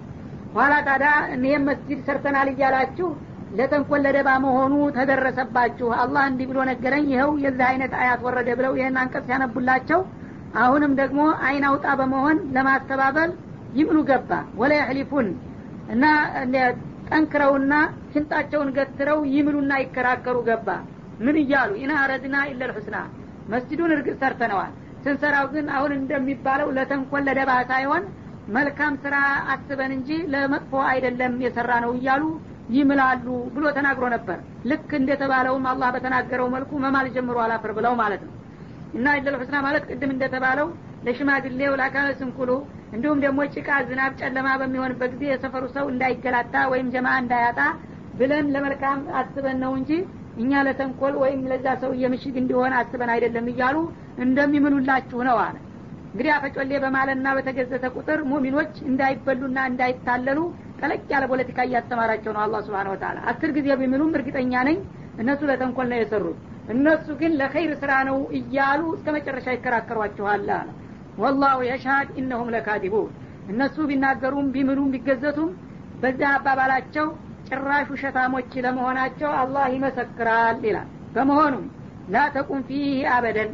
ኋላ 0.55 0.75
ታዲያ 0.87 1.11
ይህም 1.45 1.65
መስጂድ 1.71 2.01
ሰርተናል 2.07 2.49
እያላችሁ 2.53 3.09
ለተንኮል 3.59 4.01
ለደባ 4.07 4.29
መሆኑ 4.45 4.75
ተደረሰባችሁ 4.97 5.89
አላህ 5.99 6.23
እንዲህ 6.31 6.47
ብሎ 6.51 6.59
ነገረኝ 6.71 7.05
ይኸው 7.13 7.31
የዚህ 7.45 7.67
አይነት 7.69 7.93
አያት 8.01 8.21
ወረደ 8.27 8.49
ብለው 8.59 8.73
ይህን 8.79 8.97
አንቀጽ 9.03 9.25
ሲያነቡላቸው 9.29 10.01
አሁንም 10.63 10.93
ደግሞ 11.01 11.21
አይን 11.47 11.65
አውጣ 11.69 11.87
በመሆን 12.01 12.39
ለማስተባበል 12.57 13.31
ይምሉ 13.79 13.99
ገባ። 14.11 14.31
ወላ 14.61 14.73
ያህሊፉን 14.81 15.29
እና 15.95 16.05
ጠንክረውና 17.09 17.73
ሽንጣቸውን 18.13 18.69
ገትረው 18.77 19.19
ይምሉና 19.35 19.73
ይከራከሩ 19.83 20.37
ገባ 20.49 20.69
ምን 21.21 21.37
እያሉ? 21.43 21.71
ኢና 21.83 21.93
አረድና 22.03 22.37
ኢለል 22.51 22.73
ሑስና 22.77 22.97
መስጅዱን 23.53 23.93
እርግጥ 23.97 24.15
ሰርተነዋል። 24.23 24.73
ስንሰራው 25.05 25.47
ግን 25.55 25.67
አሁን 25.77 25.93
እንደሚባለው 25.97 26.69
ለተንኮል 26.77 27.23
ለደባ 27.29 27.51
ሳይሆን 27.71 28.05
መልካም 28.55 28.95
ስራ 29.03 29.17
አስበን 29.53 29.93
እንጂ 29.97 30.11
ለመጥፎ 30.33 30.73
አይደለም 30.91 31.35
የሰራ 31.45 31.73
ነው 31.85 31.93
እያሉ 31.99 32.23
ይምላሉ 32.75 33.27
ብሎ 33.55 33.65
ተናግሮ 33.77 34.05
ነበር። 34.15 34.39
ልክ 34.71 34.91
እንደተባለውም 35.01 35.65
አላህ 35.71 35.89
በተናገረው 35.95 36.49
መልኩ 36.55 36.73
መማል 36.85 37.07
ጀምሮ 37.17 37.37
አላፍር 37.45 37.73
ብለው 37.79 37.95
ማለት 38.03 38.23
ነው። 38.27 38.33
እና 38.95 39.15
ኢለል 39.19 39.37
ሑስና 39.41 39.57
ማለት 39.67 39.85
ቅድም 39.91 40.11
እንደተባለው 40.15 40.69
ለሽማግሌው 41.07 41.73
ለአካለ 41.81 42.09
ስንኩሉ 42.21 42.51
እንዲሁም 42.95 43.19
ደግሞ 43.25 43.41
ጭቃ 43.55 43.69
ዝናብ 43.89 44.13
ጨለማ 44.21 44.49
በሚሆንበት 44.61 45.11
ጊዜ 45.15 45.25
የሰፈሩ 45.31 45.65
ሰው 45.77 45.87
እንዳይገላታ 45.93 46.57
ወይም 46.73 46.91
ጀማ 46.95 47.09
እንዳያጣ 47.23 47.61
ብለን 48.19 48.47
ለመልካም 48.55 49.01
አስበን 49.21 49.59
ነው 49.65 49.73
እንጂ 49.79 49.91
እኛ 50.43 50.63
ለተንኮል 50.67 51.15
ወይም 51.23 51.43
ለዛ 51.51 51.67
ሰው 51.83 51.93
የምሽግ 52.01 52.37
እንዲሆን 52.41 52.73
አስበን 52.79 53.11
አይደለም 53.15 53.47
እያሉ 53.53 53.77
እንደሚምሉላችሁ 54.25 55.19
ነው 55.29 55.39
አለ። 55.45 55.57
እንግዲህ 56.09 56.33
አፈጮሌ 56.35 56.73
በማለና 56.83 57.27
በተገዘተ 57.37 57.87
ቁጥር 57.97 58.19
ሙሚኖች 58.31 58.75
እንዳይበሉና 58.89 59.59
እንዳይታለሉ 59.71 60.39
ጠለቅ 60.81 61.01
ያለ 61.13 61.25
ፖለቲካ 61.33 61.59
እያስተማራቸው 61.67 62.33
ነው 62.37 62.43
አላ 62.43 62.61
ስብን 62.67 62.89
ወተላ 62.93 63.19
አስር 63.31 63.51
ጊዜ 63.57 63.77
ቢምሉም 63.81 64.13
እርግጠኛ 64.19 64.63
ነኝ 64.69 64.79
እነሱ 65.21 65.41
ለተንኮል 65.51 65.89
ነው 65.93 65.99
የሰሩት። 66.01 66.39
እነሱ 66.75 67.07
ግን 67.21 67.33
ለኸይር 67.41 67.73
ስራ 67.83 67.93
ነው 68.09 68.19
እያሉ 68.39 68.83
እስከ 68.97 69.09
መጨረሻ 69.17 69.47
ይከራከሯችኋል 69.55 70.47
አለ። 70.57 70.69
ወላሁ 71.19 71.59
የሻድ 71.69 72.09
ኢነሁም 72.21 72.49
ለካዲቡን። 72.55 73.11
እነሱ 73.51 73.77
ቢናገሩም 73.91 74.47
ቢምሉም 74.55 74.89
ቢገዘቱም 74.95 75.51
በዚያ 76.03 76.31
አባባላቸው 76.37 77.07
ጭራሽ 77.49 77.87
ውሸታሞች 77.95 78.53
ለመሆናቸው 78.65 79.31
አላህ 79.41 79.65
ይመሰክራል 79.75 80.59
ይላል። 80.69 80.87
በመሆኑም 81.15 81.65
ላ 82.09 82.23
ተቁም 82.35 82.61
ፊህ 82.69 82.87
አበደን 83.15 83.51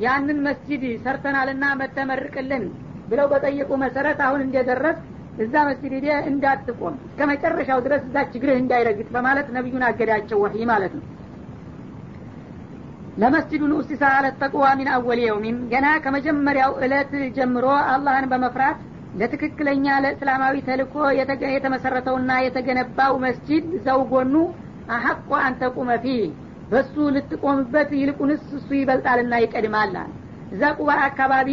ያንን 0.00 0.38
መስጂድ 0.46 0.82
ሰርተናልና 1.04 1.64
መተመርቅልን 1.80 2.64
ብለው 3.08 3.26
በጠየቁ 3.32 3.70
መሰረት 3.82 4.18
አሁን 4.26 4.40
እንደደረስ 4.44 4.98
እዛ 5.38 5.54
መስጂድ 5.68 5.92
ሄደ 5.98 6.08
እንዳትቆም 6.30 6.94
እስከ 7.06 7.26
መጨረሻው 7.30 7.78
ድረስ 7.86 8.02
እዛች 8.08 8.32
እግርህ 8.38 8.56
እንዳይረግጥ 8.60 9.08
በማለት 9.14 9.46
ነቢዩን 9.56 9.84
አገዳቸው 9.88 10.40
ወህይ 10.44 10.64
ማለት 10.70 10.92
ነው። 10.98 11.04
ለመስጅዱ 13.16 13.62
ንኡሲሳ 13.70 14.04
አለት 14.14 14.36
ተቅዋ 14.40 14.64
ሚን 14.78 14.88
አወል 14.94 15.20
የውሚን 15.24 15.58
ገና 15.72 15.86
ከመጀመሪያው 16.04 16.72
እለት 16.84 17.12
ጀምሮ 17.36 17.66
አላህን 17.92 18.26
በመፍራት 18.32 18.78
ለትክክለኛ 19.14 19.86
ለእስላማዊ 20.04 20.56
ተልኮ 20.68 20.94
የተመሰረተውና 21.54 22.32
የተገነባው 22.44 23.14
መስጂድ 23.24 23.66
እዛው 23.78 24.00
ጎኑ 24.12 24.34
አሐቆ 24.88 25.30
አንተቁመ 25.44 25.90
ፊህ 26.04 26.22
በሱ 26.70 26.94
ልትቆምበት 27.14 27.90
ይልቁንስ 28.00 28.44
እሱ 28.58 28.68
ይበልጣልና 28.78 29.34
ይቀድማል 29.42 29.94
እዛ 30.54 30.62
ቁባ 30.78 30.90
አካባቢ 31.06 31.50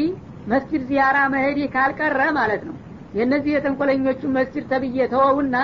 መስጅድ 0.52 0.84
ዚያራ 0.90 1.18
መሄድ 1.34 1.60
ካልቀረ 1.74 2.22
ማለት 2.38 2.62
ነው። 2.70 2.76
የእነዚህ 3.14 3.52
የተንኮለኞቹ 3.56 4.22
መስጅድ 4.36 4.66
ተብዬ 4.72 5.08
ተወውና 5.14 5.56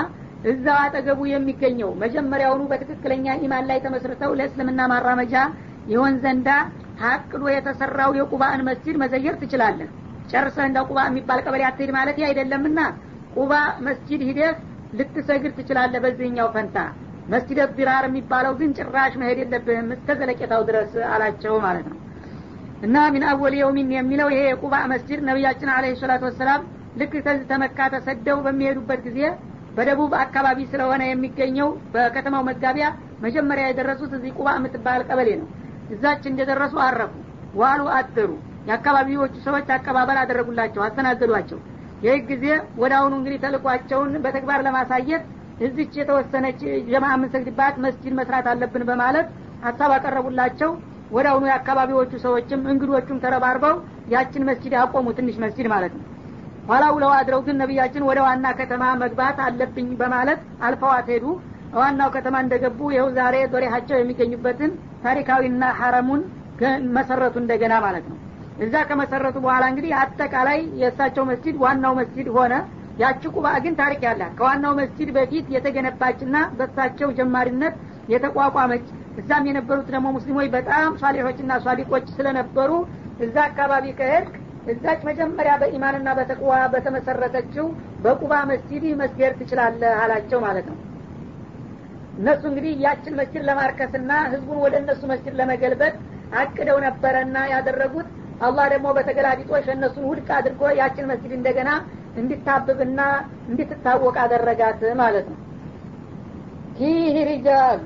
እዛው 0.51 0.77
አጠገቡ 0.82 1.20
የሚገኘው 1.30 1.92
መጀመሪያውኑ 2.01 2.63
በትክክለኛ 2.72 3.36
ኢማን 3.46 3.68
ላይ 3.70 3.80
ተመስርተው 3.86 4.32
ለእስልምና 4.39 4.82
ማራመጃ 4.92 5.36
ይሆን 5.88 6.16
ዘንዳ 6.24 6.50
ታቅዶ 7.00 7.44
የተሰራው 7.51 8.12
የቁባን 8.18 8.62
መስጅድ 8.70 8.96
መዘየር 9.04 9.36
ትችላለህ 9.42 9.89
ጨርሰህ 10.32 10.66
እንደ 10.70 10.80
ቁባ 10.90 11.00
የሚባል 11.08 11.40
ቀበሌ 11.46 11.62
አትሄድ 11.68 11.92
ማለት 11.98 12.18
አይደለምና 12.28 12.80
ቁባ 13.36 13.54
መስጅድ 13.88 14.22
ሂደህ 14.30 14.54
ልትሰግድ 14.98 15.54
ትችላለህ 15.58 16.02
በዚህኛው 16.04 16.50
ፈንታ። 16.56 16.78
መስጅደ 17.28 17.62
ዲራር 17.78 18.04
የሚባለው 18.08 18.54
ግን 18.60 18.70
ጭራሽ 18.78 19.14
መሄድ 19.22 19.40
የለብህም 19.42 19.88
እስከ 19.96 20.16
ዘለቄታው 20.20 20.62
ድረስ 20.70 20.94
አላቸው 21.10 21.56
ማለት 21.66 21.88
ነው። 21.92 21.98
እና 22.82 22.98
ሚን 23.14 23.24
አወል 23.30 23.54
የውሚን 23.60 23.90
የሚለው 23.96 24.28
ይሄ 24.34 24.42
የቁባ 24.48 24.76
መስጅድ 24.92 25.22
ነቢያችን 25.30 25.70
አለ 25.76 25.86
ሰላቱ 26.02 26.24
ወሰላም 26.30 26.62
ልክ 27.00 27.14
ከዚህ 27.26 27.46
ተመካ 27.52 27.88
ተሰደው 27.94 28.38
በሚሄዱበት 28.46 29.00
ጊዜ 29.08 29.20
በደቡብ 29.78 30.14
አካባቢ 30.22 30.60
ስለሆነ 30.72 31.04
የሚገኘው 31.08 31.70
በከተማው 31.94 32.44
መጋቢያ 32.48 32.86
መጀመሪያ 33.26 33.66
የደረሱት 33.68 34.12
እዚህ 34.18 34.32
ቁባ 34.40 34.50
የምትባል 34.58 35.02
ቀበሌ 35.10 35.30
ነው። 35.42 35.48
እዛች 35.94 36.24
እንደደረሱ 36.32 36.76
አረፉ። 36.86 37.14
ዋሉ 37.56 37.82
አደሩ 37.98 38.30
የአካባቢዎቹ 38.68 39.36
ሰዎች 39.46 39.68
አቀባበል 39.76 40.18
አደረጉላቸው 40.22 40.82
አስተናገዷቸው። 40.86 41.60
ይህ 42.02 42.18
ጊዜ 42.30 42.46
ወደ 42.82 42.94
አሁኑ 42.98 43.14
እንግዲህ 43.20 43.40
ተልኳቸውን 43.44 44.12
በተግባር 44.24 44.60
ለማሳየት 44.68 45.24
እዚች 45.60 45.94
የተወሰነች 46.00 46.60
ጀማ 46.90 47.06
የምንሰግድባት 47.14 47.76
መስጂድ 47.86 48.14
መስራት 48.20 48.48
አለብን 48.52 48.84
በማለት 48.90 49.28
ሀሳብ 49.64 49.92
አቀረቡላቸው። 49.96 50.72
ወደ 51.12 51.26
አሁኑ 51.32 51.44
የአካባቢዎቹ 51.50 52.14
ሰዎችም 52.24 52.62
እንግዶቹም 52.72 53.22
ተረባርበው 53.24 53.76
ያችን 54.14 54.48
መስጂድ 54.50 54.74
አቆሙ 54.82 55.08
ትንሽ 55.18 55.36
መስጂድ 55.44 55.68
ማለት 55.74 55.94
ነው። 55.98 56.04
ኋላ 56.70 56.86
ውለው 56.96 57.12
አድረው 57.18 57.42
ግን 57.46 57.60
ነቢያችን 57.62 58.08
ወደ 58.10 58.20
ዋና 58.26 58.48
ከተማ 58.60 58.84
መግባት 59.04 59.38
አለብኝ 59.46 59.90
በማለት 60.02 60.40
አልፈዋት 60.68 61.10
ሄዱ። 61.14 61.26
ዋናው 61.78 62.10
ከተማ 62.16 62.36
እንደገቡ 62.44 62.80
ይኸው 62.94 63.10
ዛሬ 63.18 63.36
ዶሬሃቸው 63.54 63.98
የሚገኙበትን 64.00 64.72
ታሪካዊና 65.04 65.64
ሐረሙን 65.80 66.22
መሰረቱ 66.96 67.36
እንደገና 67.42 67.74
ማለት 67.86 68.06
ነው 68.12 68.18
እዛ 68.58 68.76
ከመሰረቱ 68.90 69.38
በኋላ 69.44 69.64
እንግዲህ 69.72 69.92
አጠቃላይ 70.00 70.60
የእሳቸው 70.82 71.24
መስጂድ 71.32 71.56
ዋናው 71.64 71.94
መስጂድ 72.00 72.28
ሆነ። 72.38 72.54
ያቺ 73.00 73.24
ቁባ 73.36 73.48
ግን 73.64 73.74
ታሪክ 73.80 74.02
ያላት 74.08 74.32
ከዋናው 74.38 74.74
መስጂድ 74.80 75.10
በፊት 75.18 75.48
የተገነባችና 75.56 76.38
በሳቸው 76.60 77.10
ጀማሪነት 77.20 77.76
የተቋቋመች 78.08 78.86
እዛም 79.20 79.48
የነበሩት 79.50 79.88
ደግሞ 79.94 80.08
ሙስሊሞች 80.16 80.48
በጣም 80.56 80.90
ሷሊሖችና 81.02 81.54
ሷሊቆች 81.66 82.06
ስለነበሩ 82.18 82.72
እዛ 83.20 83.36
አካባቢ 83.50 83.86
ከሄድክ 84.00 84.34
እዛች 84.68 85.02
መጀመሪያ 85.08 85.54
በኢማንና 85.62 86.10
በተቅዋ 86.18 86.54
በተመሰረተችው 86.74 87.66
በቁባ 88.04 88.34
መስጂድ 88.52 88.84
መስገድ 89.02 89.34
ትችላለህ 89.40 89.94
አላቸው 90.04 90.40
ማለት 90.46 90.66
ነው። 90.72 90.78
እነሱ 92.18 92.44
እንግዲህ 92.50 92.74
ያችን 92.86 93.18
መስጅድ 93.20 93.44
ለማርከስና 93.50 94.12
ህዝቡን 94.32 94.60
ወደ 94.66 94.76
እነሱ 94.82 95.02
መስጅድ 95.12 95.36
ለመገልበጥ 95.40 95.94
አቅደው 96.40 96.78
ነበረና 96.86 97.38
ያደረጉት 97.52 98.08
አላህ 98.41 98.65
ደግሞ 98.74 98.88
በተገላቢጦሽ 98.96 99.67
እነሱን 99.74 100.06
ውድቅ 100.10 100.27
አድርጎ 100.36 100.62
ያችን 100.79 101.08
መስጅድ 101.12 101.34
እንደገና 101.38 101.70
እንድታብብና 102.22 103.00
እንድትታወቅ 103.50 104.15
አደረጋት 104.24 104.82
ማለት 105.01 105.27
ነው። 105.32 105.39
ፊህ 106.77 107.15
ሪጃል 107.29 107.79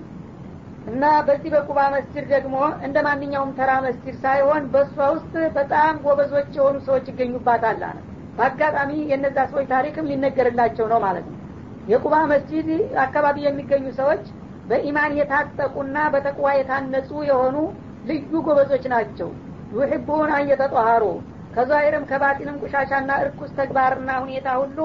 እና 0.91 1.03
በዚህ 1.27 1.49
በቁባ 1.55 1.79
መስጅድ 1.93 2.25
ደግሞ 2.33 2.55
እንደ 2.85 2.97
ማንኛውም 3.07 3.51
ተራ 3.57 3.71
መስጅድ 3.85 4.15
ሳይሆን 4.23 4.63
በእሷ 4.73 4.97
ውስጥ 5.15 5.33
በጣም 5.57 5.99
ጎበዞች 6.05 6.49
የሆኑ 6.57 6.77
ሰዎች 6.87 7.05
ይገኙባታል 7.11 7.81
አለ። 7.89 7.99
በአጋጣሚ 8.37 8.91
የነዛ 9.11 9.37
ሰዎች 9.51 9.67
ታሪክም 9.73 10.09
ሊነገርላቸው 10.11 10.85
ነው 10.93 10.99
ማለት 11.05 11.25
ነው። 11.29 11.37
የቁባ 11.87 12.15
መስጂድ 12.31 12.67
አካባቢ 13.03 13.37
የሚገኙ 13.45 13.85
ሰዎች 13.99 14.23
በኢማን 14.69 15.15
የታጠቁና 15.19 15.97
በተቅዋ 16.13 16.49
የታነጹ 16.55 17.11
የሆኑ 17.29 17.55
ልዩ 18.05 18.31
ጎበዞች 18.45 18.83
ናቸው 18.93 19.29
ዩሕቡን 19.73 20.31
አየተጠሃሩ 20.37 21.03
ከዛይርም 21.55 22.03
ከባጢንም 22.09 22.59
ቁሻሻና 22.63 23.11
እርኩስ 23.23 23.51
ተግባርና 23.57 24.11
ሁኔታ 24.23 24.49
ሁሉ 24.61 24.77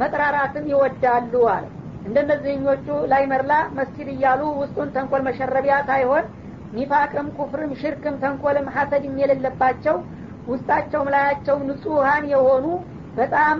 መጥራራትን 0.00 0.64
ይወዳሉ 0.72 1.34
አለ። 1.54 1.64
እንደነዚህኞቹ 2.08 2.86
ላይ 3.12 3.22
መርላ 3.32 3.52
መስጊድ 3.78 4.08
እያሉ 4.12 4.42
ውስጡን 4.60 4.88
ተንኮል 4.94 5.22
መሸረቢያ 5.28 5.76
ሳይሆን 5.88 6.24
ኒፋቅም 6.72 7.28
ኩፍርም 7.36 7.72
ሽርክም 7.80 8.16
ተንኮልም 8.22 8.66
ሀሰድም 8.74 9.14
የሌለባቸው 9.22 9.96
ውስጣቸውም 10.48 11.10
ላያቸው 11.14 11.56
ንጹሀን 11.68 12.24
የሆኑ 12.32 12.66
በጣም 13.16 13.58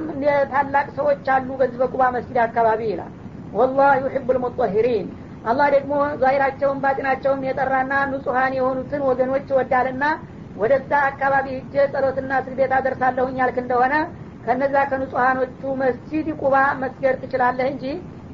ታላቅ 0.53 0.87
ሰዎች 0.99 1.27
አሉ 1.35 1.49
በዚህ 1.61 1.79
በቁባ 1.83 2.03
መስጊድ 2.17 2.39
አካባቢ 2.45 2.81
ይላል። 2.91 3.13
ወላህ 3.55 3.91
ዩሕቡ 4.03 4.29
ልሙጠሂሪን 4.37 5.07
አላህ 5.45 5.67
ደግሞ 5.75 5.93
ዛሂራቸውን 6.23 6.81
ባጢናቸውም 6.83 7.45
የጠራና 7.47 7.93
ንጹሀን 8.13 8.53
የሆኑትን 8.59 9.03
ወገኖች 9.09 9.49
ወዳልና 9.59 10.05
ወደዛ 10.59 10.93
አካባቢ 11.09 11.47
ሂጄ 11.57 11.75
ጸሎትና 11.93 12.33
ስግደት 12.45 12.73
አደርሳለሁኝ 12.79 13.37
ያልክ 13.43 13.59
እንደሆነ 13.63 13.95
ከነዛ 14.45 14.77
ከንጹሀኖቹ 14.91 15.61
መስጂድ 15.81 16.27
ቁባ 16.41 16.55
መስገድ 16.83 17.17
ትችላለህ 17.23 17.67
እንጂ 17.73 17.85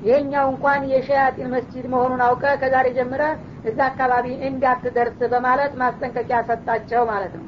ይሄኛው 0.02 0.46
እንኳን 0.52 0.82
የሸያጢን 0.92 1.52
መስጂድ 1.54 1.84
መሆኑን 1.92 2.22
አውቀ 2.26 2.44
ከዛሬ 2.60 2.86
ጀምረ 2.96 3.22
እዛ 3.64 3.78
አካባቢ 3.90 4.26
እንዳትደርስ 4.48 5.20
በማለት 5.34 5.72
ማስጠንቀቂያ 5.82 6.40
ሰጣቸው 6.50 7.02
ማለት 7.12 7.34
ነው። 7.38 7.46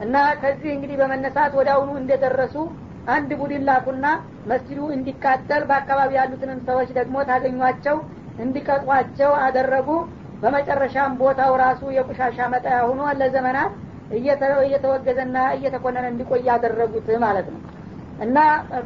እና 0.00 0.14
ከዚህ 0.42 0.70
እንግዲህ 0.74 0.96
በመነሳት 1.00 1.54
አሁኑ 1.74 1.90
እንደደረሱ 2.00 2.54
አንድ 3.08 3.30
ቡድን 3.40 3.66
ላኩና 3.68 4.06
መስጅዱ 4.50 4.80
እንዲቃጠል 4.96 5.62
በአካባቢ 5.68 6.10
ያሉትንም 6.18 6.58
ሰዎች 6.68 6.88
ደግሞ 6.98 7.16
ታገኟቸው 7.30 7.96
እንዲቀጧቸው 8.44 9.30
አደረጉ። 9.44 9.88
በመጨረሻም 10.42 11.16
ቦታው 11.20 11.52
ራሱ 11.62 11.82
የቁሻሻ 11.96 12.38
መጣያ 12.52 12.76
ሆኖ 12.86 13.00
ለዘመናት 13.18 13.72
እየተወገዘና 14.10 15.36
እየተኮነነ 15.56 16.06
እንዲቆይ 16.12 16.42
ያደረጉት 16.48 17.08
ማለት 17.24 17.48
ነው። 17.54 17.60
እና 18.18 18.38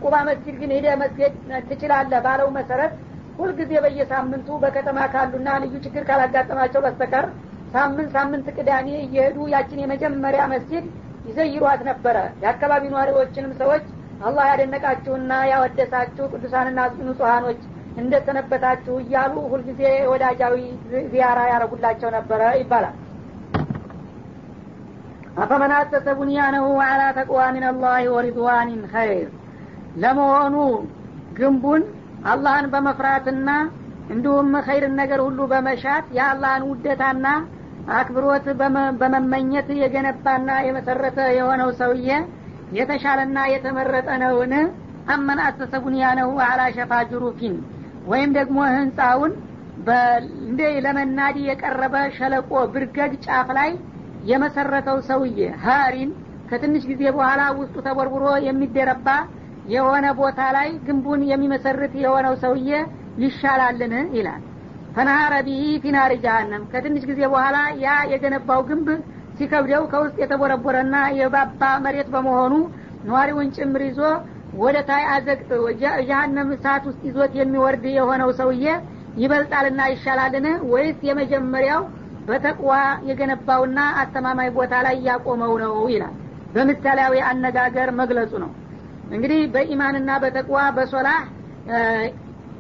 ቁባ 0.02 0.14
መስጅድ 0.28 0.56
ግን 0.60 0.72
ሄደ 0.76 0.88
መስገድ 1.00 1.32
ትችላለህ 1.68 2.20
ባለው 2.26 2.48
መሰረት 2.58 2.92
ሁልጊዜ 3.38 3.72
በየሳምንቱ 3.84 4.48
በከተማ 4.62 4.98
ካሉና 5.12 5.48
ልዩ 5.62 5.74
ችግር 5.86 6.02
ካላጋጠማቸው 6.08 6.82
በስተቀር 6.84 7.26
ሳምንት 7.74 8.10
ሳምንት 8.16 8.46
ቅዳሜ 8.56 8.88
እየሄዱ 9.04 9.38
ያችን 9.54 9.82
የመጀመሪያ 9.82 10.42
መስጅድ 10.52 10.84
ይዘይሯት 11.24 11.80
ነበረ። 11.88 12.16
የአካባቢ 12.42 12.84
ነዋሪዎችንም 12.92 13.54
ሰዎች 13.60 13.84
አላህ 14.20 14.44
ያደነቃችሁና 14.50 15.32
ያወደሳችሁ 15.52 16.24
ቅዱሳንና 16.32 16.78
ንጹሀኖች 17.06 17.62
እንደሰነበታችሁ 17.96 18.94
እያሉ 19.02 19.34
ሁልጊዜ 19.52 19.82
ወዳጃዊ 20.12 20.54
ዚያራ 21.12 21.40
ያረጉላቸው 21.50 22.08
ነበረ 22.16 22.42
ይባላል 22.60 22.94
አፈመን 25.36 25.72
አሰሰ 25.76 26.06
ቡንያነሁ 26.18 26.66
አላ 26.84 27.02
ተቅዋ 27.16 27.38
ምን 27.54 27.64
ወሪድዋኒን 28.14 28.82
ኸይር 28.92 29.28
ለመሆኑ 30.02 30.56
ግንቡን 31.38 31.82
አላህን 32.32 32.66
በመፍራትና 32.72 33.50
እንዲሁም 34.10 34.50
ኸይርን 34.66 34.94
ነገር 35.00 35.20
ሁሉ 35.26 35.40
በመሻት 35.52 36.06
የአላህን 36.16 36.64
ውደታና 36.70 37.26
አክብሮት 37.94 38.46
በመመኘት 39.00 39.68
የገነባና 39.80 40.50
የመሰረተ 40.66 41.18
የሆነው 41.38 41.70
ሰውዬ 41.80 42.10
የተሻለና 42.78 43.38
የተመረጠ 43.52 44.08
ነውን? 44.22 44.52
አመን 45.14 45.38
አሰሰ 45.46 45.72
ቡንያነሁ 45.84 46.30
አላ 46.46 46.60
ሸፋ 46.76 46.92
ጅሩፊን 47.10 47.56
ወይም 48.06 48.30
ደግሞ 48.38 48.58
ህንፃውን 48.76 49.32
እንደ 50.44 50.60
ለመናዲ 50.84 51.36
የቀረበ 51.48 51.96
ሸለቆ 52.16 52.50
ብርገግ 52.74 53.12
ጫፍ 53.26 53.48
ላይ 53.58 53.70
የመሰረተው 54.30 54.98
ሰውዬ 55.08 55.38
ሀሪን 55.64 56.10
ከትንሽ 56.48 56.82
ጊዜ 56.90 57.02
በኋላ 57.16 57.42
ውስጡ 57.58 57.76
ተቦርቡሮ 57.86 58.26
የሚደረባ 58.46 59.08
የሆነ 59.72 60.06
ቦታ 60.18 60.40
ላይ 60.56 60.68
ግንቡን 60.86 61.20
የሚመሰርት 61.30 61.92
የሆነው 62.02 62.34
ሰውዬ 62.42 62.70
ይሻላልን? 63.22 63.94
ይላል። 64.16 64.42
ፈናሀረ 64.96 65.34
ቢሂ 65.46 65.62
ፊናሪ 65.84 66.12
ጃሃንም 66.24 66.62
ከትንሽ 66.72 67.02
ጊዜ 67.10 67.20
በኋላ 67.32 67.56
ያ 67.84 67.94
የገነባው 68.12 68.60
ግንብ 68.68 68.88
ሲከብደው 69.38 69.84
ከውስጥ 69.92 70.16
የተቦረቦረና 70.22 70.96
የባባ 71.18 71.62
መሬት 71.84 72.08
በመሆኑ 72.14 72.52
ነዋሪውን 73.04 73.48
ጭምር 73.56 73.82
ይዞ 73.88 74.00
ወደ 74.56 74.76
ታይ 74.88 75.04
አዘቅጥ 75.14 75.48
ጀሀነም 76.08 76.50
እሳት 76.56 76.82
ውስጥ 76.88 77.00
ይዞት 77.08 77.32
የሚወርድ 77.38 77.84
የሆነው 77.96 78.30
ሰውዬ 78.40 78.66
ይበልጣልና 79.16 79.80
ይሻላልን? 79.92 80.46
ወይስ 80.72 80.98
የመጀመሪያው 81.08 81.82
በተቅዋ 82.28 82.72
የገነባውና 83.08 83.80
አስተማማኝ 84.02 84.50
ቦታ 84.56 84.74
ላይ 84.86 84.96
ያቆመው 85.08 85.52
ነው 85.64 85.74
ይላል። 85.92 86.14
በምሳሌያዊ 86.54 87.14
አነጋገር 87.30 87.88
መግለጹ 88.00 88.32
ነው። 88.44 88.50
እንግዲህ 89.10 89.40
በኢማንና 89.54 90.10
በተቅዋ 90.22 90.58
በሶላህ 90.76 91.18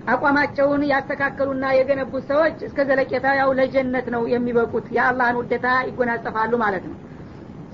አቋማቸውን 0.06 0.82
ያስተካከሉና 0.90 1.64
የገነቡት 1.76 2.24
ሰዎች 2.30 2.56
እስከ 2.66 2.78
ዘለቄታ 2.88 3.26
ያው 3.38 3.50
ለጀነት 3.58 4.06
ነው 4.14 4.22
የሚበቁት። 4.32 4.86
የአላህን 4.96 5.38
ውደታ 5.40 5.66
ይጎናጸፋሉ 5.88 6.52
ማለት 6.64 6.84
ነው። 6.90 6.98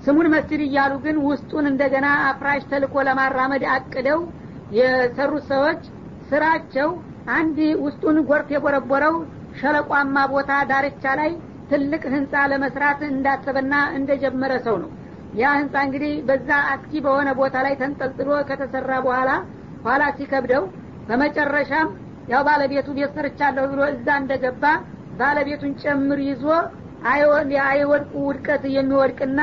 ስሙን 0.03 0.27
መስጅድ 0.33 0.61
እያሉ 0.65 0.93
ግን 1.03 1.17
ውስጡን 1.25 1.65
እንደገና 1.71 2.07
አፍራሽ 2.29 2.63
ተልኮ 2.71 3.03
ለማራመድ 3.07 3.63
አቅደው 3.73 4.21
የሰሩት 4.71 5.45
ሰዎች 5.51 5.81
ስራቸው 6.29 6.89
አንድ 7.35 7.57
ውስጡን 7.83 8.17
ጎርፍ 8.29 8.49
የቦረቦረው 8.53 9.15
ሸለቋማ 9.59 10.17
ቦታ 10.33 10.51
ዳርቻ 10.69 11.03
ላይ 11.19 11.31
ትልቅ 11.71 12.03
ህንፃ 12.13 12.33
ለመስራት 12.51 12.99
እንዳሰበና 13.09 13.73
እንደጀመረ 13.97 14.53
ሰው 14.65 14.75
ነው። 14.83 14.89
ያ 15.41 15.51
ህንፃ 15.57 15.75
እንግዲህ 15.87 16.13
በዛ 16.27 16.49
አስኪ 16.71 16.93
በሆነ 17.05 17.29
ቦታ 17.39 17.57
ላይ 17.65 17.73
ተንጠልጥሎ 17.81 18.29
ከተሰራ 18.49 18.91
በኋላ 19.05 19.29
ኋላ 19.85 20.03
ሲከብደው 20.17 20.63
በመጨረሻም 21.07 21.89
ያው 22.31 22.41
ባለቤቱ 22.47 22.87
ቤት 22.97 23.13
ሰርቻለሁ 23.17 23.63
ብሎ 23.71 23.81
እዛ 23.93 24.07
እንደገባ 24.21 24.63
ባለቤቱን 25.19 25.71
ጨምር 25.83 26.19
ይዞ 26.27 26.43
አይወድቁ 27.67 28.13
ውድቀት 28.27 28.63
የሚወድቅና 28.75 29.39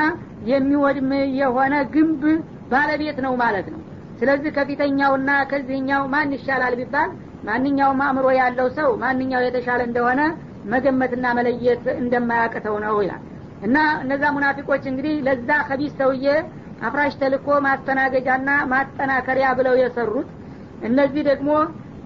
የሚወድም 0.51 1.09
የሆነ 1.39 1.75
ግንብ 1.95 2.23
ባለቤት 2.71 3.17
ነው 3.25 3.33
ማለት 3.41 3.67
ነው። 3.73 3.81
ስለዚህ 4.19 4.51
ከፊተኛውና 4.55 5.31
ከዚህኛው 5.51 6.03
ማን 6.13 6.31
ይሻላል 6.37 6.73
ቢባል 6.79 7.09
ማንኛውም 7.47 7.99
አእምሮ 8.05 8.27
ያለው 8.39 8.67
ሰው 8.77 8.89
ማንኛው 9.03 9.41
የተሻለ 9.45 9.81
እንደሆነ 9.89 10.21
መገመትና 10.65 11.25
መለየት 11.37 11.85
እንደማያቅተው 11.99 12.75
ነው 12.85 12.95
ይላል። 13.03 13.21
እና 13.61 13.77
እነዛ 14.03 14.23
ሙናፊቆች 14.35 14.83
እንግዲህ 14.91 15.15
ለዛ 15.27 15.49
ከቢስ 15.67 15.93
ሰውዬ 15.99 16.25
አፍራሽ 16.81 17.13
ተልኮ 17.21 17.47
ማስተናገጃና 17.65 18.49
ማጠናከሪያ 18.71 19.47
ብለው 19.57 19.75
የሰሩት 19.79 20.29
እነዚህ 20.81 21.23
ደግሞ 21.29 21.49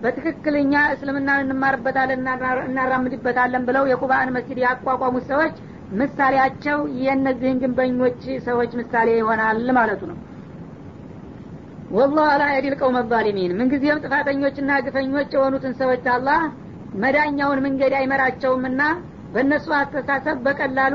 በትክክለኛ 0.04 0.74
እስልምና 0.94 1.32
እንማርበታለን 1.42 2.22
እናራምድበታለን 2.68 3.66
ብለው 3.68 3.84
የቁባን 3.92 4.34
መስጅድ 4.36 4.60
ያቋቋሙት 4.64 5.26
ሰዎች 5.32 5.56
ምሳሌያቸው 6.00 6.80
የእነዚህን 7.02 7.62
ግንበኞች 7.64 8.20
ሰዎች 8.48 8.72
ምሳሌ 8.80 9.10
ይሆናል 9.20 9.68
ማለቱ 9.78 10.02
ነው። 10.12 10.18
ወላህ 11.92 12.30
ላ 12.40 12.44
የዲል 12.52 12.76
ቀውመ 12.80 13.00
ዛሊሚን። 13.10 13.52
ምንጊዜም 13.58 14.02
ጥፋተኞችና 14.04 14.72
ግፈኞች 14.86 15.32
የሆኑትን 15.36 15.74
ሰዎች 15.82 16.06
አላህ 16.14 16.40
መዳኛውን 17.02 17.60
መንገድ 17.66 17.94
አይመራቸውምና 18.00 18.82
በእነሱ 19.34 19.68
አስተሳሰብ 19.78 20.38
በቀላሉ 20.46 20.94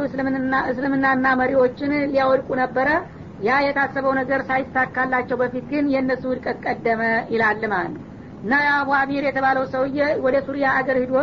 እስልምናና 0.71 1.27
መሪዎችን 1.41 1.93
ሊያወድቁ 2.13 2.49
ነበረ። 2.61 2.89
ያ 3.47 3.57
የታሰበው 3.65 4.13
ነገር 4.19 4.41
ሳይሳካላቸው 4.49 5.37
በፊት 5.41 5.65
ግን 5.73 5.85
የእነሱ 5.93 6.23
ውድቀት 6.31 6.57
ቀደመ 6.67 7.03
ይላል 7.33 7.63
ማለት 7.73 7.93
ነው። 7.95 8.03
እና 8.43 8.55
የአቡ 8.65 8.89
አሚር 9.01 9.25
የተባለው 9.29 9.65
ሰውዬ 9.73 10.01
ወደ 10.25 10.37
ሱሪያ 10.47 10.67
አገር 10.79 10.99
ሂዶ 11.03 11.15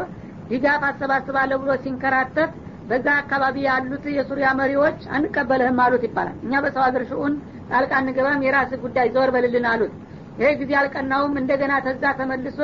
ድጋፍ 0.49 0.81
አሰባስባለሁ 0.89 1.57
ብሎ 1.61 1.71
ሲንከራተት 1.83 2.51
በዛ 2.89 3.07
አካባቢ 3.21 3.55
ያሉት 3.67 4.03
የሱሪያ 4.15 4.47
መሪዎች 4.59 4.99
አንቀበልህም 5.15 5.79
አሉት 5.85 6.03
ይባላል። 6.07 6.35
እኛ 6.45 6.61
በሰው 6.65 6.83
ሀገር 6.87 7.03
ሽኡን 7.09 7.35
ጣልቃ 7.69 7.91
አንገባም 7.99 8.43
የራስ 8.45 8.73
ጉዳይ 8.83 9.07
ዘወር 9.13 9.29
በልልን 9.35 9.65
አሉት። 9.71 9.93
ይህ 10.39 10.51
ጊዜ 10.61 10.71
አልቀናውም። 10.79 11.33
እንደገና 11.41 11.73
ተዛ 11.85 12.03
ተመልሶ 12.19 12.59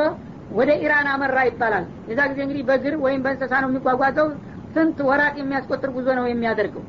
ወደ 0.51 0.71
ኢራን 0.83 1.07
አመራ 1.11 1.37
ይባላል። 1.47 1.85
የዛ 2.09 2.21
ጊዜ 2.31 2.39
እንግዲህ 2.45 2.63
በእግር 2.69 2.95
ወይም 3.03 3.21
በእንሰሳ 3.25 3.53
ነው 3.63 3.69
የሚጓጓዘው። 3.71 4.27
ስንት 4.75 4.97
ወራት 5.07 5.35
የሚያስቆጥር 5.39 5.89
ጉዞ 5.95 6.07
ነው 6.19 6.25
የሚያደርገው። 6.29 6.83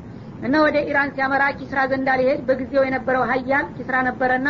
እና 0.45 0.55
ወደ 0.65 0.77
ኢራን 0.89 1.09
ሲያመራ 1.15 1.43
ኪስራ 1.59 1.79
ዘንዳ 1.91 2.09
ሊሄድ 2.19 2.39
በጊዜው 2.47 2.83
የነበረው 2.87 3.23
ሀያል 3.31 3.65
ኪስራ 3.77 3.95
ነበረና 4.07 4.47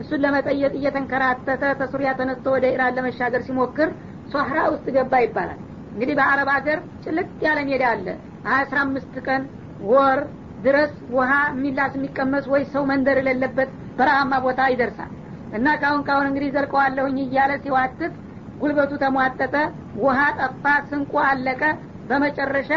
እሱን 0.00 0.22
ለመጠየቅ 0.24 0.72
እየተንከራተተ 0.78 1.64
ተሱሪያ 1.80 2.10
ተነስቶ 2.18 2.46
ወደ 2.54 2.64
ኢራን 2.74 2.96
ለመሻገር 2.98 3.42
ሲሞክር 3.48 3.88
ሶህራ 4.32 4.58
ውስጥ 4.72 4.86
ገባ 4.96 5.20
ይባላል። 5.24 5.58
እንግዲህ 5.94 6.14
በአረብ 6.18 6.48
ሀገር 6.54 6.78
ጭልጥ 7.04 7.28
ያለ 7.46 7.58
ሜዳ 7.68 7.84
አለ። 7.92 8.06
አስራ 8.54 8.78
አምስት 8.86 9.14
ቀን 9.26 9.42
ወር 9.90 10.20
ድረስ 10.64 10.92
ውሃ 11.16 11.30
የሚላስ 11.52 11.92
የሚቀመስ 11.98 12.44
ወይ 12.52 12.62
ሰው 12.72 12.82
መንደር 12.90 13.18
የሌለበት 13.20 13.70
በረሃማ 13.98 14.34
ቦታ 14.46 14.60
ይደርሳል። 14.72 15.10
እና 15.56 15.66
ካሁን 15.82 16.02
ካሁን 16.08 16.26
እንግዲህ 16.30 16.50
ዘልቀዋለሁኝ 16.54 17.16
እያለ 17.24 17.52
ሲዋትት 17.64 18.14
ጉልበቱ 18.64 18.92
ተሟጠጠ 19.02 19.54
ውሃ 20.02 20.18
ጠፋ 20.40 20.64
ስንቁ 20.90 21.14
አለቀ። 21.28 21.62
በመጨረሻ 22.08 22.70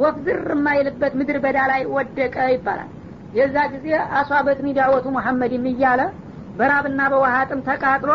ወፍ 0.00 0.16
ዝር 0.24 0.46
የማይልበት 0.54 1.12
ምድር 1.18 1.36
በዳ 1.44 1.58
ላይ 1.70 1.82
ወደቀ 1.94 2.36
ይባላል። 2.52 2.90
የዛ 3.34 3.56
ጊዜ 3.72 3.86
አሷበት 4.18 4.58
ኒዳወቱ 4.66 5.06
ሙሐመድም 5.14 5.64
እያለ 5.70 6.00
በራብና 6.58 7.00
በውሃ 7.12 7.36
ጥም 7.50 7.60
ተቃጥሎ 7.68 8.10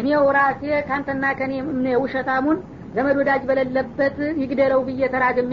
እኔው 0.00 0.24
ራሴ 0.36 0.60
ካንተና 0.88 1.24
ከኔ 1.38 1.54
ውሸታሙን 2.02 2.58
ዘመድ 2.94 3.16
ወዳጅ 3.20 3.42
በሌለበት 3.48 4.18
ይግደለው 4.42 4.80
ብዬ 4.88 5.02
ተራግሜ 5.14 5.52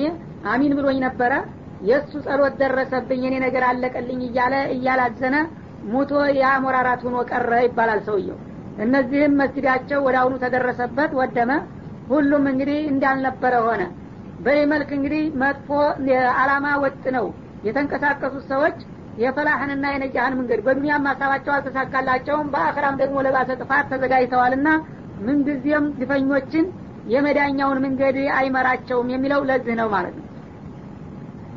አሚን 0.52 0.74
ብሎኝ 0.80 1.00
ነበረ። 1.06 1.34
የእሱ 1.88 2.12
ጸሎት 2.26 2.54
ደረሰብኝ 2.62 3.24
የኔ 3.26 3.36
ነገር 3.46 3.64
አለቀልኝ 3.68 4.22
እያለ 4.28 4.56
እያላዘነ 4.76 5.36
ሙቶ 5.92 6.12
የአሞራራት 6.38 7.02
ሁኖ 7.08 7.18
ቀረ 7.32 7.52
ይባላል 7.66 8.00
ሰውየው 8.08 8.38
እነዚህም 8.84 9.38
መስጊዳቸው 9.40 10.00
ወደ 10.08 10.16
አሁኑ 10.22 10.34
ተደረሰበት 10.44 11.12
ወደመ። 11.20 11.52
ሁሉም 12.10 12.44
እንግዲህ 12.52 12.80
እንዳልነበረ 12.92 13.54
ሆነ። 13.66 13.82
በዚህ 14.40 14.66
መልክ 14.72 14.90
እንግዲህ 14.98 15.24
መጥፎ 15.42 15.70
አላማ 16.42 16.68
ወጥ 16.84 17.04
ነው። 17.16 17.26
የተንቀሳቀሱት 17.68 18.46
ሰዎች 18.52 18.78
የፈላህንና 19.18 19.86
የነጃህን 19.92 20.36
መንገድ 20.40 20.60
በዱንያም 20.66 21.08
ሀሳባቸው 21.12 21.54
አልተሳካላቸውም። 21.54 22.50
በአክራም 22.54 22.98
ደግሞ 23.02 23.18
ለባሰ 23.26 23.50
ጥፋት 23.62 23.86
ተዘጋጅተዋልና 23.94 24.68
ምንጊዜም 25.20 25.86
ግፈኞችን 26.00 26.66
የመዳኛውን 27.08 27.80
መንገድ 27.86 28.18
አይመራቸውም 28.38 29.12
የሚለው 29.14 29.42
ለዚህ 29.50 29.76
ነው 29.82 29.88
ማለት 29.96 30.16
ነው። 30.20 30.26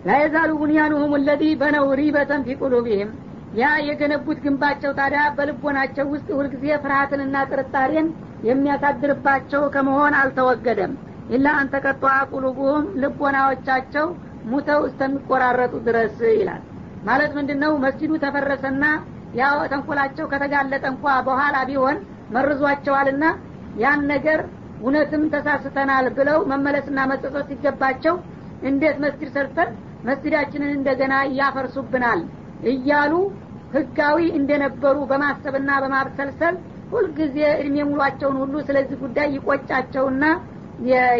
ላየዛሉ 0.05 0.51
ቡንያኑሁም 0.61 1.13
ለዚ 1.25 1.43
በነው 1.63 1.87
ሪበተን 2.01 2.45
ፊ 2.47 2.57
ቁሉቢህም 2.63 3.11
ያ 3.53 3.69
የገነቡት 3.87 4.39
ግንባቸው 4.45 4.91
ታዲያ 4.99 5.23
በልቦናቸው 5.37 6.05
ውስጥ 6.13 6.29
ሁልጊዜ 6.39 6.67
ፍርሃትንና 6.83 7.37
ጥርጣሬን 7.51 8.09
የሚያሳድርባቸው 8.49 9.63
ከመሆን 9.75 10.15
አልተወገደም። 10.21 10.93
ኢላ 11.35 11.49
አንተቀጧ 11.61 12.05
ቁሉቡሁም 12.33 12.85
ልቦናዎቻቸው 13.03 14.07
ሙተው 14.51 14.81
እስከሚቆራረጡ 14.89 15.75
ድረስ 15.89 16.17
ይላል። 16.33 16.63
ማለት 17.05 17.31
ምንድን 17.39 17.61
ነው 17.65 17.73
መስጂዱ 17.85 18.13
ተፈረሰና 18.25 18.85
ያው 19.41 19.59
ተንኮላቸው 19.73 20.25
ከተጋለጠ 20.33 20.85
እንኳ 20.93 21.05
በኋላ 21.29 21.57
ቢሆን 21.69 21.99
መርዟቸዋልና 22.35 23.25
ያን 23.83 24.01
ነገር 24.13 24.41
እውነትም 24.81 25.25
ተሳስተናል 25.35 26.07
ብለው 26.19 26.39
መመለስና 26.51 27.01
መጸጸት 27.11 27.49
ሲገባቸው 27.51 28.15
እንዴት 28.71 28.97
መስጊድ 29.05 29.31
ሰርተን 29.37 29.71
መስጊዳችንን 30.09 30.71
እንደገና 30.77 31.15
ያፈርሱብናል 31.39 32.21
እያሉ 32.71 33.13
ህጋዊ 33.73 34.19
እንደነበሩ 34.39 34.97
በማሰብና 35.11 35.71
በማብሰልሰል 35.83 36.55
ሁልጊዜ 36.93 37.37
እድሜ 37.59 37.77
ሙሏቸውን 37.89 38.39
ሁሉ 38.43 38.55
ስለዚህ 38.69 38.97
ጉዳይ 39.03 39.29
ይቆጫቸውና 39.37 40.25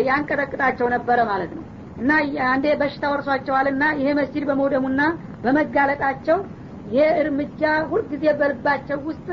ያንቀጠቅጣቸው 0.09 0.87
ነበረ 0.95 1.19
ማለት 1.31 1.53
ነው። 1.57 1.65
እና 1.97 2.11
አንዴ 2.49 2.67
በሽታ 2.81 3.05
ወርሷቸዋልና 3.13 3.85
ይሄ 3.99 4.09
መስጂድ 4.21 4.45
በመውደሙና 4.49 5.01
በመጋለጣቸው 5.45 6.39
ይህ 6.87 7.09
እርምጃ 7.23 7.61
ሁልጊዜ 7.91 8.25
በልባቸው 8.39 8.99
ውስጥ 9.09 9.29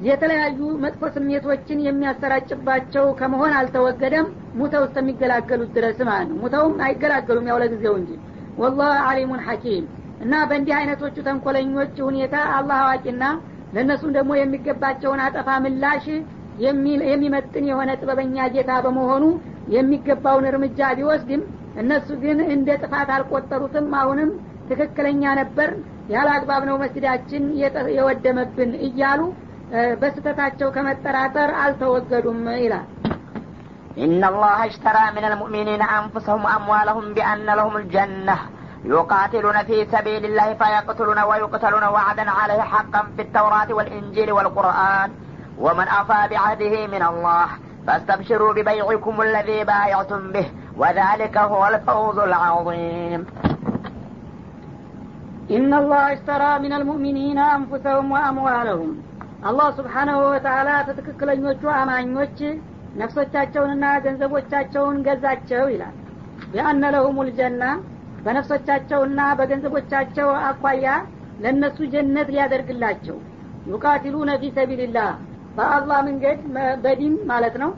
የተለያዩ 0.00 0.58
መጥፎ 0.82 1.02
ስሜቶችን 1.14 1.78
የሚያሰራጭባቸው 1.86 3.06
ከመሆን 3.18 3.54
አልተወገደም። 3.58 4.26
ሙተው 4.60 4.84
እስከሚገላገሉት 4.86 5.72
ድረስ 5.76 5.98
ማለት 6.08 6.28
ነው። 6.30 6.38
ሙተውም 6.42 6.76
አይገላገሉም 6.86 7.48
ያው 7.50 7.58
ለጊዜው 7.62 7.96
እንጂ። 8.00 8.10
ወላህ 8.58 8.94
አሊሙን 9.08 9.42
ሐኪም 9.46 9.84
እና 10.23 10.33
በእንዲህ 10.49 10.73
አይነቶቹ 10.77 11.15
ተንኮለኞች 11.27 11.95
ሁኔታ 12.07 12.35
አላህ 12.57 12.77
አዋቂና 12.83 13.23
ለእነሱም 13.75 14.11
ደግሞ 14.17 14.31
የሚገባቸውን 14.39 15.21
አጠፋ 15.25 15.49
ምላሽ 15.65 16.05
የሚመጥን 17.07 17.65
የሆነ 17.69 17.91
ጥበበኛ 18.01 18.45
ጌታ 18.53 18.73
በመሆኑ 18.85 19.23
የሚገባውን 19.75 20.45
እርምጃ 20.51 20.89
ቢወስድም 20.99 21.41
እነሱ 21.81 22.07
ግን 22.23 22.37
እንደ 22.55 22.69
ጥፋት 22.83 23.09
አልቆጠሩትም 23.15 23.87
አሁንም 24.01 24.29
ትክክለኛ 24.69 25.23
ነበር 25.41 25.69
ያለ 26.13 26.27
አግባብ 26.35 26.63
ነው 26.69 26.75
መስጊዳችን 26.83 27.43
የወደመብን 27.97 28.71
እያሉ 28.87 29.21
በስተታቸው 30.01 30.69
ከመጠራጠር 30.75 31.51
አልተወገዱም 31.63 32.41
ይላል 32.65 32.87
إن 33.97 34.21
الله 34.23 34.57
اشترى 34.65 35.05
من 35.17 35.23
المؤمنين 35.23 35.81
أنفسهم 35.99 36.41
وأموالهم 36.45 37.05
بأن 37.13 37.45
لهم 37.49 37.73
الجنة 37.77 38.37
يقاتلون 38.85 39.57
في 39.63 39.85
سبيل 39.85 40.25
الله 40.25 40.53
فيقتلون 40.53 41.19
ويقتلون 41.19 41.83
وعدا 41.85 42.25
عليه 42.31 42.61
حقا 42.63 43.01
في 43.15 43.21
التوراة 43.21 43.69
والإنجيل 43.73 44.31
والقرآن 44.31 45.09
ومن 45.59 45.87
أوفى 45.87 46.21
بعهده 46.31 46.87
من 46.87 47.03
الله 47.03 47.47
فاستبشروا 47.87 48.53
ببيعكم 48.53 49.21
الذي 49.21 49.63
بايعتم 49.63 50.31
به 50.31 50.47
وذلك 50.77 51.35
هو 51.51 51.67
الفوز 51.67 52.17
العظيم 52.19 53.21
إن 55.51 55.73
الله 55.73 56.03
اشترى 56.13 56.51
من 56.59 56.73
المؤمنين 56.73 57.39
أنفسهم 57.57 58.05
وأموالهم 58.11 58.91
አላህ 59.49 59.67
ስብሓናሁ 59.79 60.19
ወተላ 60.33 60.69
ተትክክለኞቹ 60.87 61.63
አማኞች 61.79 62.37
ነፍሶቻቸውንና 62.99 63.85
ገንዘቦቻቸውን 64.05 64.97
ገዛቸው 65.07 65.65
ይላል 65.73 65.95
ቢአነ 66.51 66.83
ለሁም 66.95 67.17
ልጀና 67.27 67.63
በነፍሶቻቸውና 68.24 69.20
በገንዘቦቻቸው 69.38 70.28
አኳያ 70.48 70.86
ለእነሱ 71.38 71.78
ጀነት 71.92 72.28
ሊያደርግላቸው 72.34 73.18
ዩቃቲሉነ 73.66 74.30
ፊ 74.40 74.50
ሰቢልላህ 74.56 75.10
በአላህ 75.56 75.98
መንገድ 76.08 76.40
በዲን 76.84 77.14
ማለት 77.30 77.54
ነው 77.62 77.70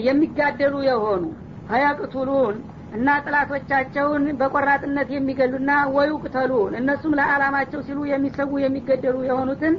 የሚጋደሉ 0.00 0.74
የሆኑ 0.88 1.22
ሀያቅቱሉን 1.68 2.56
እና 2.92 3.08
ጥላቶቻቸውን 3.24 4.24
በቆራጥነት 4.40 5.08
የሚገሉና 5.14 5.70
ወዩቅተሉን 5.96 6.72
እነሱም 6.80 7.16
ለአላማቸው 7.18 7.80
ሲሉ 7.86 7.98
የሚሰዉ 8.10 8.52
የሚገደሉ 8.64 9.16
የሆኑትን 9.28 9.74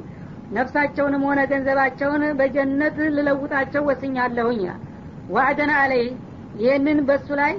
ነፍሳቸውንም 0.52 1.24
ሆነ 1.28 1.42
ገንዘባቸውን 1.52 2.24
በጀነት 2.40 2.98
ልለውጣቸው 3.16 3.84
ወስኛለሁኝ። 3.90 4.64
ዋዕደን 5.30 5.72
አለይ 5.78 6.04
ይህንን 6.56 7.00
በሱ 7.08 7.28
ላይ 7.42 7.54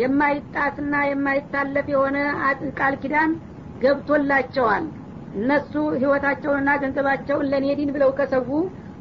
የማይጣትና 0.00 0.94
የማይታለፍ 1.08 1.86
የሆነ 1.92 2.16
ቃል 2.78 2.94
ኪዳን 3.02 3.30
ገብቶላቸዋል። 3.82 4.84
እነሱ 5.38 5.72
ህይወታቸውንና 5.96 6.70
ገንዘባቸውን 6.82 7.48
ለእኔ 7.52 7.66
ዲን 7.78 7.90
ብለው 7.96 8.10
ከሰዉ 8.18 8.50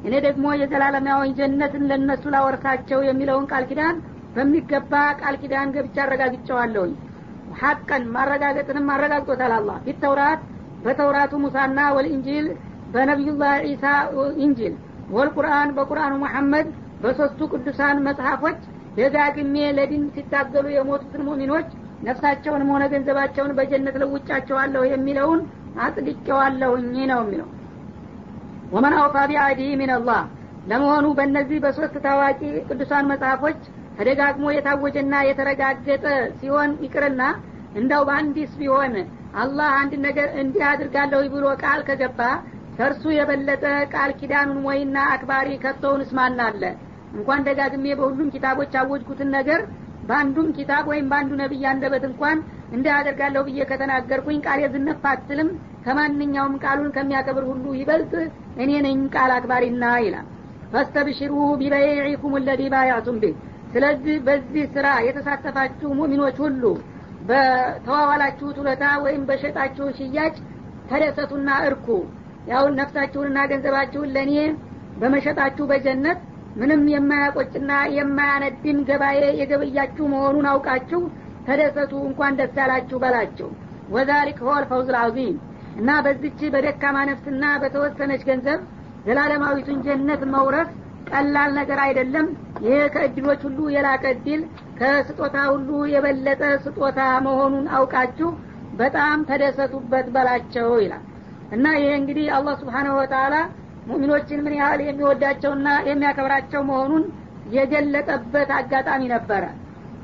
እኔ 0.08 0.13
ደግሞ 0.26 0.45
የዘላለማዊ 0.62 1.30
ጀነትን 1.38 1.84
ለእነሱ 1.89 2.24
ላወርሳቸው 2.34 3.00
የሚለውን 3.08 3.45
ቃል 3.52 3.63
ኪዳን 3.69 3.95
በሚገባ 4.36 4.93
ቃል 5.21 5.36
ኪዳን 5.41 5.74
ገብቻ 5.76 5.98
አረጋግጨዋለሁኝ። 6.06 6.93
ሀቀን 7.62 8.04
ማረጋገጥንም 8.15 8.88
አረጋግጦታል 8.93 9.54
አላ 9.58 9.71
ፊተውራት 9.86 10.41
በተውራቱ 10.86 11.34
ሙሳና 11.43 11.80
ወልእንጂል 11.95 12.48
በነቢዩላህ 12.93 13.54
ዒሳ 13.67 13.86
ኢንጂል 14.45 14.74
ወልቁርአን 15.15 15.69
በቁርአኑ 15.78 16.13
መሐመድ 16.24 16.67
በሶስቱ 17.02 17.48
ቅዱሳን 17.54 17.98
መጽሐፎች 18.08 18.60
ደጋግሜ 18.98 19.56
ለዲን 19.78 20.04
ሲታገሉ 20.16 20.66
የሞቱትን 20.74 21.24
ሙሚኖች 21.28 21.68
ነፍሳቸውንም 22.08 22.72
ሆነ 22.74 22.84
ገንዘባቸውን 22.94 23.52
በጀነት 23.58 23.96
ለውጫቸዋለሁ 24.02 24.84
የሚለውን 24.90 25.42
አጽድቄዋለሁኝ 25.86 26.96
ነው 27.12 27.22
የሚለው። 27.24 27.50
ወመን 28.74 28.94
አውፋ 29.00 29.16
ቢአዲህ 29.32 29.70
ሚንላህ 29.82 30.22
ለመሆኑ 30.70 31.06
በእነዚህ 31.18 31.58
በሶስት 31.64 31.96
ታዋቂ 32.06 32.40
ቅዱሳን 32.68 33.10
መጽሐፎች 33.12 33.60
ተደጋግሞ 33.98 34.46
የታወጀና 34.54 35.16
የተረጋገጠ 35.28 36.06
ሲሆን 36.40 36.72
ይቅርና 36.86 37.22
እንዳው 37.80 38.02
በአንዲስ 38.08 38.52
ቢሆን 38.60 38.94
አላህ 39.42 39.70
አንድ 39.80 39.94
ነገር 40.08 40.28
እንዲህ 40.42 40.64
አድርጋለሁ 40.72 41.22
ብሎ 41.34 41.46
ቃል 41.64 41.82
ከገባ 41.88 42.20
ከእርሱ 42.78 43.04
የበለጠ 43.16 43.64
ቃል 43.94 44.12
ኪዳኑን 44.20 44.60
ወይና 44.68 44.98
አክባሪ 45.14 45.50
ከቶውን 45.64 46.04
እስማና 46.06 46.40
አለ 46.50 46.64
እንኳን 47.15 47.45
ደጋግሜ 47.47 47.86
በሁሉም 47.99 48.32
ኪታቦች 48.34 48.73
አወጅኩትን 48.82 49.30
ነገር 49.38 49.62
በአንዱም 50.10 50.47
ኪታብ 50.58 50.86
ወይም 50.91 51.06
በአንዱ 51.12 51.32
ነቢይ 51.41 51.63
አንደበት 51.69 52.04
እንኳን 52.10 52.38
እንዲህ 52.75 52.91
አደርጋለሁ 52.95 53.41
ብዬ 53.47 53.60
ከተናገርኩኝ 53.69 54.38
ቃል 54.45 54.60
የዝነፍ 54.63 55.04
አትልም። 55.12 55.49
ከማንኛውም 55.86 56.56
ቃሉን 56.63 56.89
ከሚያከብር 56.95 57.43
ሁሉ 57.49 57.65
ይበልጥ 57.80 58.13
እኔ 58.63 58.71
ነኝ 58.86 58.99
ቃል 59.15 59.32
አክባሪና 59.36 59.86
ይላል። 60.06 60.28
ፈስተብሽሩ 60.73 61.34
ቢበይዒኩም 61.60 62.36
ለዚ 62.47 62.62
ባያቱም 62.73 63.17
ቤት 63.23 63.38
ስለዚህ 63.73 64.17
በዚህ 64.28 64.65
ስራ 64.75 64.88
የተሳተፋችሁ 65.08 65.89
ሙሚኖች 65.99 66.38
ሁሉ 66.43 66.63
በተዋዋላችሁት 67.30 68.58
ውለታ 68.62 68.86
ወይም 69.04 69.23
በሸጣችሁ 69.30 69.86
ሽያጭ 69.97 70.36
ተደሰቱና 70.89 71.49
እርኩ። 71.67 71.88
ያው 72.51 72.65
ነፍሳችሁንና 72.80 73.39
ገንዘባችሁን 73.51 74.12
ለእኔ 74.15 74.34
በመሸጣችሁ 74.99 75.65
በጀነት 75.71 76.19
ምንም 76.56 76.82
የማያቆጭና 76.91 77.72
የማያነድም 77.96 78.78
ገባኤ 78.89 79.22
የገበያችሁ 79.39 80.06
መሆኑን 80.13 80.48
አውቃችሁ 80.52 81.02
ተደሰቱ 81.48 81.94
እንኳን 82.08 82.38
ደስ 82.39 82.56
ያላችሁ 82.62 82.98
በላቸው 83.04 83.50
ወዛሊክ 83.89 84.39
ሆ 84.46 84.54
ልፈውዝ 84.62 84.88
ልዓዚም 84.96 85.36
እና 85.76 85.89
በዚች 86.06 86.39
በደካማ 86.54 86.98
ነፍስና 87.10 87.46
በተወሰነች 87.62 88.22
ገንዘብ 88.30 88.60
ዘላለማዊቱን 89.06 89.82
ጀነት 89.86 90.22
መውረስ 90.34 90.70
ቀላል 91.10 91.52
ነገር 91.58 91.80
አይደለም። 91.84 92.28
ይሄ 92.63 92.78
ከእድሎች 92.94 93.41
ሁሉ 93.48 93.60
የላቀ 93.74 94.04
እድል 94.15 94.41
ከስጦታ 94.80 95.38
ሁሉ 95.52 95.70
የበለጠ 95.94 96.41
ስጦታ 96.63 97.00
መሆኑን 97.26 97.68
አውቃችሁ 97.78 98.30
በጣም 98.80 99.20
ተደሰቱበት 99.30 100.08
በላቸው 100.15 100.72
ይላል። 100.84 101.04
እና 101.52 101.65
ይሄ 101.78 101.91
እንግዲህ 102.00 102.28
አላህ 102.38 102.56
ስብሓነሁ 102.62 102.96
ወተላ 103.02 103.36
ሙሚኖችን 103.86 104.43
ምን 104.45 104.54
ያህል 104.60 104.82
የሚወዳቸውና 104.86 105.67
የሚያከብራቸው 105.89 106.62
መሆኑን 106.69 107.04
የገለጠበት 107.56 108.50
አጋጣሚ 108.58 109.02
ነበረ። 109.13 109.43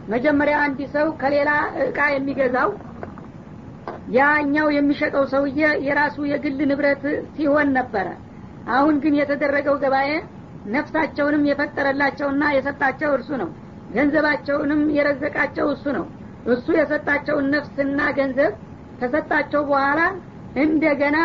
መጀመሪያ 0.07 0.55
አንድ 0.65 0.79
ሰው 0.95 1.07
ከሌላ 1.21 1.49
እቃ 1.85 1.99
የሚገዛው 2.13 2.69
ያኛው 4.15 4.67
የሚሸጠው 4.75 5.25
ሰውዬ 5.33 5.61
የራሱ 5.87 6.17
የግል 6.31 6.59
ንብረት 6.71 7.03
ሲሆን 7.35 7.69
ነበረ። 7.77 8.07
አሁን 8.71 8.95
ግን 9.03 9.13
የተደረገው 9.19 9.75
ገባኤ 9.83 10.09
ነፍሳቸውንም 10.73 11.45
የፈጠረላቸውና 11.49 12.43
የሰጣቸው 12.55 13.11
እርሱ 13.15 13.29
ነው። 13.41 13.49
ገንዘባቸውንም 13.95 14.81
የረዘቃቸው 14.97 15.67
እሱ 15.73 15.85
ነው። 15.97 16.05
እሱ 16.47 16.67
የሰጣቸውን 16.77 17.47
ነፍስና 17.55 18.01
ገንዘብ 18.19 18.51
ከሰጣቸው 18.99 19.61
በኋላ 19.69 20.01
እንደገና 20.63 21.17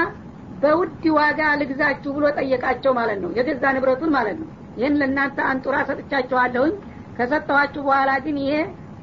በውድ 0.62 1.04
ዋጋ 1.16 1.40
ልግዛችሁ 1.60 2.10
ብሎ 2.16 2.26
ጠየቃቸው 2.38 2.92
ማለት 2.98 3.18
ነው። 3.24 3.30
የገዛ 3.38 3.64
ንብረቱን 3.76 4.10
ማለት 4.16 4.36
ነው። 4.40 4.48
ይህን 4.76 4.94
ለእናንተ 5.00 5.38
አንጡራ 5.50 5.76
ሰጥቻችኋለሁኝ። 5.88 6.74
ከሰጠኋችሁ 7.18 7.82
በኋላ 7.86 8.10
ግን 8.24 8.36
ይሄ 8.42 8.54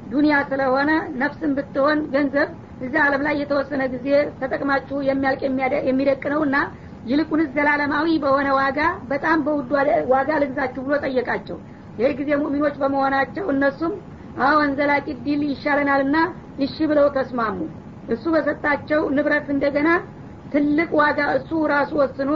ዱንያ 0.06 0.34
ስለሆነ 0.50 0.90
ነፍስን 1.20 1.52
ብትሆን 1.56 1.98
ገንዘብ 2.14 2.48
እዚህ 2.80 2.98
አለም 3.04 3.22
ላይ 3.26 3.34
የተወሰነ 3.40 3.82
ጊዜ 3.94 4.06
ተጠቅማችሁ 4.40 4.96
የሚያልቅ 5.08 5.42
የሚደቅ 5.88 6.22
ነው 6.32 6.40
እና 6.46 6.56
ይልቁንስ 7.06 7.48
ዘላለማዊ 7.56 8.08
በሆነ 8.22 8.48
ዋጋ 8.58 8.78
በጣም 9.10 9.38
በውድ 9.46 9.70
ዋጋ 10.12 10.30
ልግዛችሁ 10.42 10.82
ብሎ 10.86 10.94
ጠየቃቸው። 11.04 11.56
ይህ 11.98 12.12
ጊዜ 12.20 12.30
ሙሚኖች 12.42 12.76
በመሆናቸው 12.82 13.44
እነሱም 13.52 13.92
አሁን 14.44 14.70
ዘላቂ 14.78 15.06
ዲል 15.24 15.42
ይሻለናልና 15.50 16.16
እሺ 16.64 16.76
ብለው 16.90 17.06
ተስማሙ። 17.16 17.58
እሱ 18.08 18.24
በሰጣቸው 18.34 19.00
ንብረት 19.16 19.46
እንደገና 19.54 19.88
ትልቅ 20.54 20.90
ዋጋ 20.98 21.20
እሱ 21.36 21.50
ራሱ 21.72 21.92
ወስኖ 22.00 22.30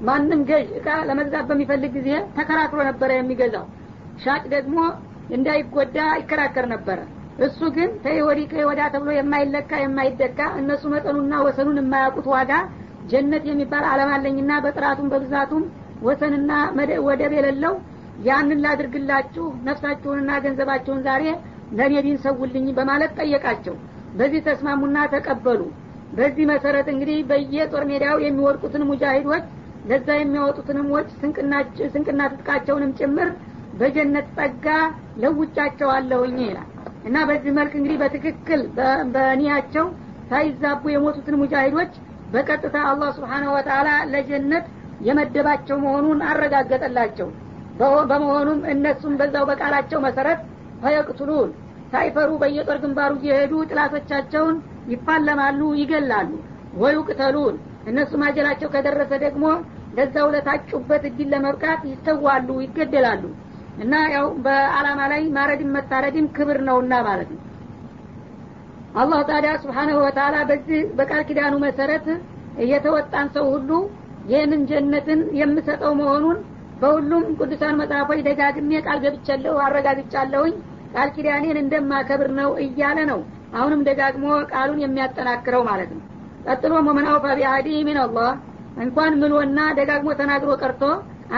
ማንም 0.00 0.40
ገዥ 0.48 0.68
እቃ 0.78 0.88
ለመግዛት 1.08 1.44
በሚፈልግ 1.48 1.92
ጊዜ 1.96 2.08
ተከራክሮ 2.36 2.80
ነበረ 2.88 3.10
የሚገዛው። 3.16 3.64
ሻጭ 4.24 4.42
ደግሞ 4.52 4.76
እንዳይጎዳ 5.36 5.96
ይከራከር 6.20 6.66
ነበረ። 6.74 6.98
እሱ 7.46 7.60
ግን 7.76 7.90
ተይወዲ 8.04 8.40
ከይወዳ 8.52 8.80
ተብሎ 8.94 9.10
የማይለካ 9.16 9.72
የማይደካ 9.82 10.40
እነሱ 10.60 10.84
መጠኑና 10.94 11.34
ወሰኑን 11.46 11.80
የማያውቁት 11.80 12.26
ዋጋ 12.34 12.52
ጀነት 13.06 13.44
የሚባል 13.50 13.84
አለም 13.90 14.10
በጥራቱም 14.64 15.10
በብዛቱም 15.12 15.64
ወሰንና 16.02 16.52
ወደብ 17.06 17.32
የሌለው 17.36 17.74
ያንን 18.26 18.62
ላድርግላችሁ 18.64 19.46
ነፍሳችሁንና 19.64 20.30
ገንዘባችሁን 20.44 21.04
ዛሬ 21.06 21.24
ለእኔ 21.72 22.08
ሰውልኝ 22.24 22.66
በማለት 22.78 23.12
ጠየቃቸው። 23.18 23.74
በዚህ 24.18 24.40
ተስማሙና 24.46 24.98
ተቀበሉ 25.14 25.60
በዚህ 26.12 26.44
መሰረት 26.50 26.86
እንግዲህ 26.92 27.18
በየጦር 27.30 27.82
ሜዳው 27.90 28.16
የሚወድቁትን 28.24 28.84
ሙጃሂዶች 28.90 29.44
ለዛ 29.84 30.08
የሚያወጡትንም 30.16 30.88
ወጭ 30.94 31.08
ስንቅና 31.90 32.22
ትጥቃቸውንም 32.30 32.92
ጭምር 33.00 33.28
በጀነት 33.72 34.26
ጸጋ 34.36 34.66
ለውጫቸው 35.22 35.88
አለሁኝ 35.96 36.38
ይላል። 36.44 36.68
እና 37.04 37.16
በዚህ 37.28 37.52
መልክ 37.58 37.72
እንግዲህ 37.78 37.98
በትክክል 38.02 38.60
በኒያቸው 39.14 39.86
ሳይዛቡ 40.30 40.82
የሞቱትን 40.92 41.36
ሙጃሂዶች 41.42 41.92
በቀጥታ 42.28 42.76
አላህ 42.88 43.10
ስብሓነሁ 43.16 43.52
ወተአላ 43.56 43.90
ለጀነት 44.12 44.64
የመደባቸው 45.00 45.76
መሆኑን 45.84 46.20
አረጋገጠላቸው። 46.30 47.28
በመሆኑም 48.10 48.60
እነሱም 48.72 49.14
በዛው 49.20 49.44
በቃላቸው 49.50 49.98
መሰረት 50.06 50.40
ፈየቅቱሉን 50.82 51.50
ሳይፈሩ 51.92 52.30
በየጦር 52.42 52.78
ግንባሩ 52.82 53.12
እየሄዱ 53.20 53.52
ጥላቶቻቸውን 53.70 54.56
ይፋለማሉ 54.88 55.60
ይገላሉ። 55.80 56.30
ወዩቅተሉን 56.82 57.56
እነሱ 57.90 58.12
ማጀላቸው 58.22 58.68
ከደረሰ 58.74 59.12
ደግሞ 59.24 59.44
ለዛው 59.96 60.26
ለታጩበት 60.34 61.04
እድል 61.08 61.28
ለመብቃት 61.34 61.82
ይሰዋሉ 61.90 62.48
ይገደላሉ። 62.64 63.22
እና 63.82 63.94
ያው 64.14 64.26
በአላማ 64.44 65.00
ላይ 65.12 65.22
ማረድም 65.36 65.70
መታረድም 65.76 66.26
ክብር 66.36 66.58
ነውና 66.68 66.94
ማለት 67.06 67.28
ነው። 67.34 67.42
አላህ 68.94 69.20
ታዲያ 69.28 69.52
ስብሓንሁ 69.62 69.96
ወተላ 70.04 70.36
በዚህ 70.48 70.80
በቃል 70.98 71.22
ኪዳኑ 71.28 71.54
መሰረት 71.64 72.06
የተወጣን 72.68 73.26
ሰው 73.34 73.46
ሁሉ 73.54 73.70
ይህንን 74.30 74.62
ጀነትን 74.70 75.20
የምሰጠው 75.40 75.92
መሆኑን 76.00 76.38
በሁሉም 76.80 77.24
ቅዱሳን 77.38 77.78
መጽሐፎች 77.80 78.20
ደጋግሜ 78.26 78.80
ቃል 78.86 78.98
ገብቻለሁ 79.04 79.54
አረጋግጫለሁኝ። 79.64 80.54
ቃል 80.94 81.08
ኪዳኔን 81.16 81.56
እንደማከብር 81.62 82.30
ነው 82.38 82.50
እያለ 82.64 82.98
ነው 83.10 83.20
አሁንም 83.52 83.84
ደጋግሞ 83.88 84.24
ቃሉን 84.52 84.80
የሚያጠናክረው 84.82 85.62
ማለት 85.68 85.90
ነው። 85.94 86.02
ቀጥሎ 86.46 86.72
ወመን 86.80 87.06
አውፋ 87.12 87.26
ሚን 87.86 87.98
አላህ 88.04 88.30
እንኳን 88.78 89.12
ምሎና 89.20 89.60
ደጋግሞ 89.78 90.10
ተናግሮ 90.18 90.50
ቀርቶ 90.62 90.82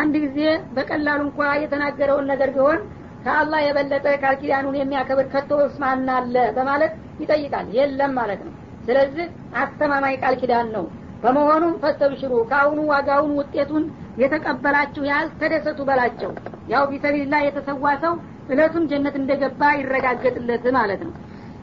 አንድ 0.01 0.14
ጊዜ 0.25 0.40
በቀላሉ 0.75 1.20
እንኳ 1.27 1.46
የተናገረውን 1.62 2.27
ነገር 2.33 2.51
ቢሆን 2.57 2.81
ከአላህ 3.25 3.61
የበለጠ 3.62 4.07
ቃል 4.23 4.35
ኪዳኑን 4.42 4.77
የሚያከብር 4.79 5.27
ከቶ 5.33 5.59
እስማና 5.64 6.11
አለ 6.18 6.37
በማለት 6.57 6.92
ይጠይቃል። 7.20 7.66
የለም 7.77 8.12
ማለት 8.18 8.40
ነው። 8.46 8.53
ስለዚህ 8.87 9.27
አስተማማኝ 9.62 10.14
ቃል 10.23 10.35
ኪዳን 10.42 10.68
ነው። 10.77 10.85
በመሆኑም 11.23 11.75
ፈስተብሽሩ 11.83 12.33
ከአሁኑ 12.51 12.81
ዋጋውን 12.92 13.33
ውጤቱን 13.40 13.85
የተቀበላችሁ 14.23 15.03
ያህል 15.11 15.29
ተደሰቱ 15.40 15.81
በላቸው። 15.88 16.31
ያው 16.68 16.85
ቢሰቢልላ 16.90 17.35
የተሰዋ 17.42 17.92
ሰው 18.05 18.14
እለቱም 18.51 18.87
ጀነት 18.90 19.16
እንደገባ 19.20 19.62
ይረጋገጥለት 19.79 20.64
ማለት 20.79 21.03
ነው 21.07 21.12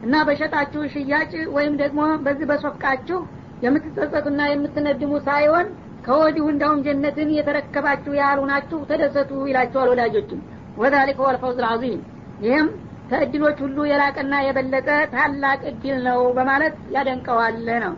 እና 0.04 0.14
በሸጣችሁ 0.28 0.82
ሽያጭ 0.94 1.32
ወይም 1.56 1.74
ደግሞ 1.82 2.00
በዚህ 2.24 2.46
በሶፍቃችሁ 2.50 3.18
የምትጸጸቱና 3.64 4.42
የምትነድሙ 4.50 5.12
ሳይሆን 5.28 5.66
ከወዲሁ 6.06 6.44
እንዳውም 6.52 6.80
ጀነትን 6.86 7.28
የተረከባችሁ 7.36 8.12
ያህል 8.20 8.40
ናችሁ 8.50 8.78
ተደሰቱ 8.90 9.32
ይላቸዋል 9.50 9.90
ወዳጆችም 9.92 10.40
ወዛሊከ 10.82 11.20
ወልፈውዝ 11.26 11.58
ልዓዚም 11.64 12.00
ይህም 12.46 12.68
ከእድሎች 13.10 13.58
ሁሉ 13.64 13.78
የላቀና 13.90 14.34
የበለጠ 14.46 14.88
ታላቅ 15.14 15.60
እድል 15.72 16.00
ነው 16.08 16.22
በማለት 16.38 16.76
ያደንቀዋል 16.96 17.58
ነው 17.84 17.94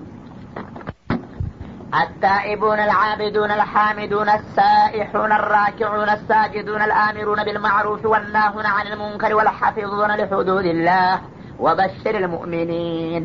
التائبون 1.95 2.79
العابدون 2.81 3.51
الحامدون 3.51 4.29
السائحون 4.31 5.33
الراكعون 5.33 6.09
الساجدون 6.09 6.83
الآمرون 6.83 7.45
بالمعروف 7.45 8.05
والناهون 8.05 8.67
عن 8.67 8.87
المنكر 8.87 9.35
والحافظون 9.35 10.11
لحدود 10.11 10.67
الله 10.67 11.11
ወበሽር 11.60 12.15
ልሙእሚኒን 12.24 13.24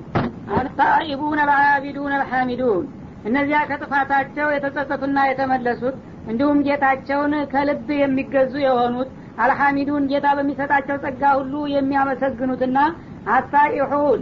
አልታኢቡን 0.56 1.38
አልዓቢዱን 1.44 2.12
አልሐሚዱን 2.16 2.84
እነዚያ 3.28 3.58
ከጥፋታቸው 3.68 4.48
የተጸጸቱና 4.54 5.18
የተመለሱት 5.28 5.96
እንዲሁም 6.30 6.58
ጌታቸውን 6.66 7.34
ከልብ 7.52 7.88
የሚገዙ 8.00 8.54
የሆኑት 8.64 9.10
አልሐሚዱን 9.44 10.04
ጌታ 10.10 10.26
በሚሰጣቸው 10.38 10.96
ጸጋ 11.04 11.22
ሁሉ 11.38 11.54
የሚያመሰግኑትና 11.74 12.78
አሳኢሑን 13.36 14.20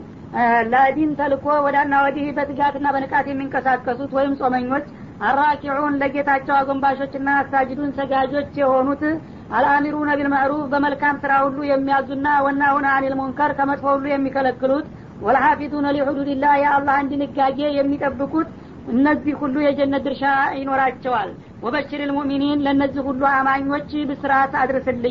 ለዲን 0.72 1.11
ተልኮ 1.18 1.46
ወዳና 1.64 1.94
ወዲህ 2.05 2.29
በትጋትና 2.37 2.87
በንቃት 2.94 3.27
የሚንቀሳቀሱት 3.31 4.12
ወይም 4.18 4.35
ጾመኞች 4.40 4.87
አራኪዑን 5.29 5.98
ለጌታቸው 6.01 6.55
አጎንባሾችና 6.61 7.29
አሳጅዱን 7.40 7.90
ሰጋጆች 7.98 8.53
የሆኑት 8.61 9.03
አልአሚሩነ 9.58 10.10
ቢልማዕሩፍ 10.20 10.63
በመልካም 10.72 11.20
ስራ 11.24 11.34
ሁሉ 11.43 11.58
የሚያዙና 11.70 12.28
ወናሁን 12.46 12.86
አኒል 12.93 13.13
ሙንከር 13.20 13.52
ከመጥፎ 13.58 13.86
ሁሉ 13.96 14.06
የሚከለክሉት 14.12 14.88
ወልሐፊዙነ 15.22 15.88
ሊሑዱድላህ 15.96 16.56
የአላህን 16.62 17.10
ድንጋጌ 17.13 17.60
የሚጠብቁት 17.78 18.50
እነዚህ 18.93 19.34
ሁሉ 19.41 19.56
የጀነት 19.63 20.04
ድርሻ 20.06 20.26
ይኖራቸዋል 20.60 21.30
ወበሽር 21.63 22.02
ልሙእሚኒን 22.10 22.60
ለእነዚህ 22.65 23.02
ሁሉ 23.08 23.22
አማኞች 23.34 23.89
ብስራት 24.10 24.54
አድርስልኝ 24.62 25.06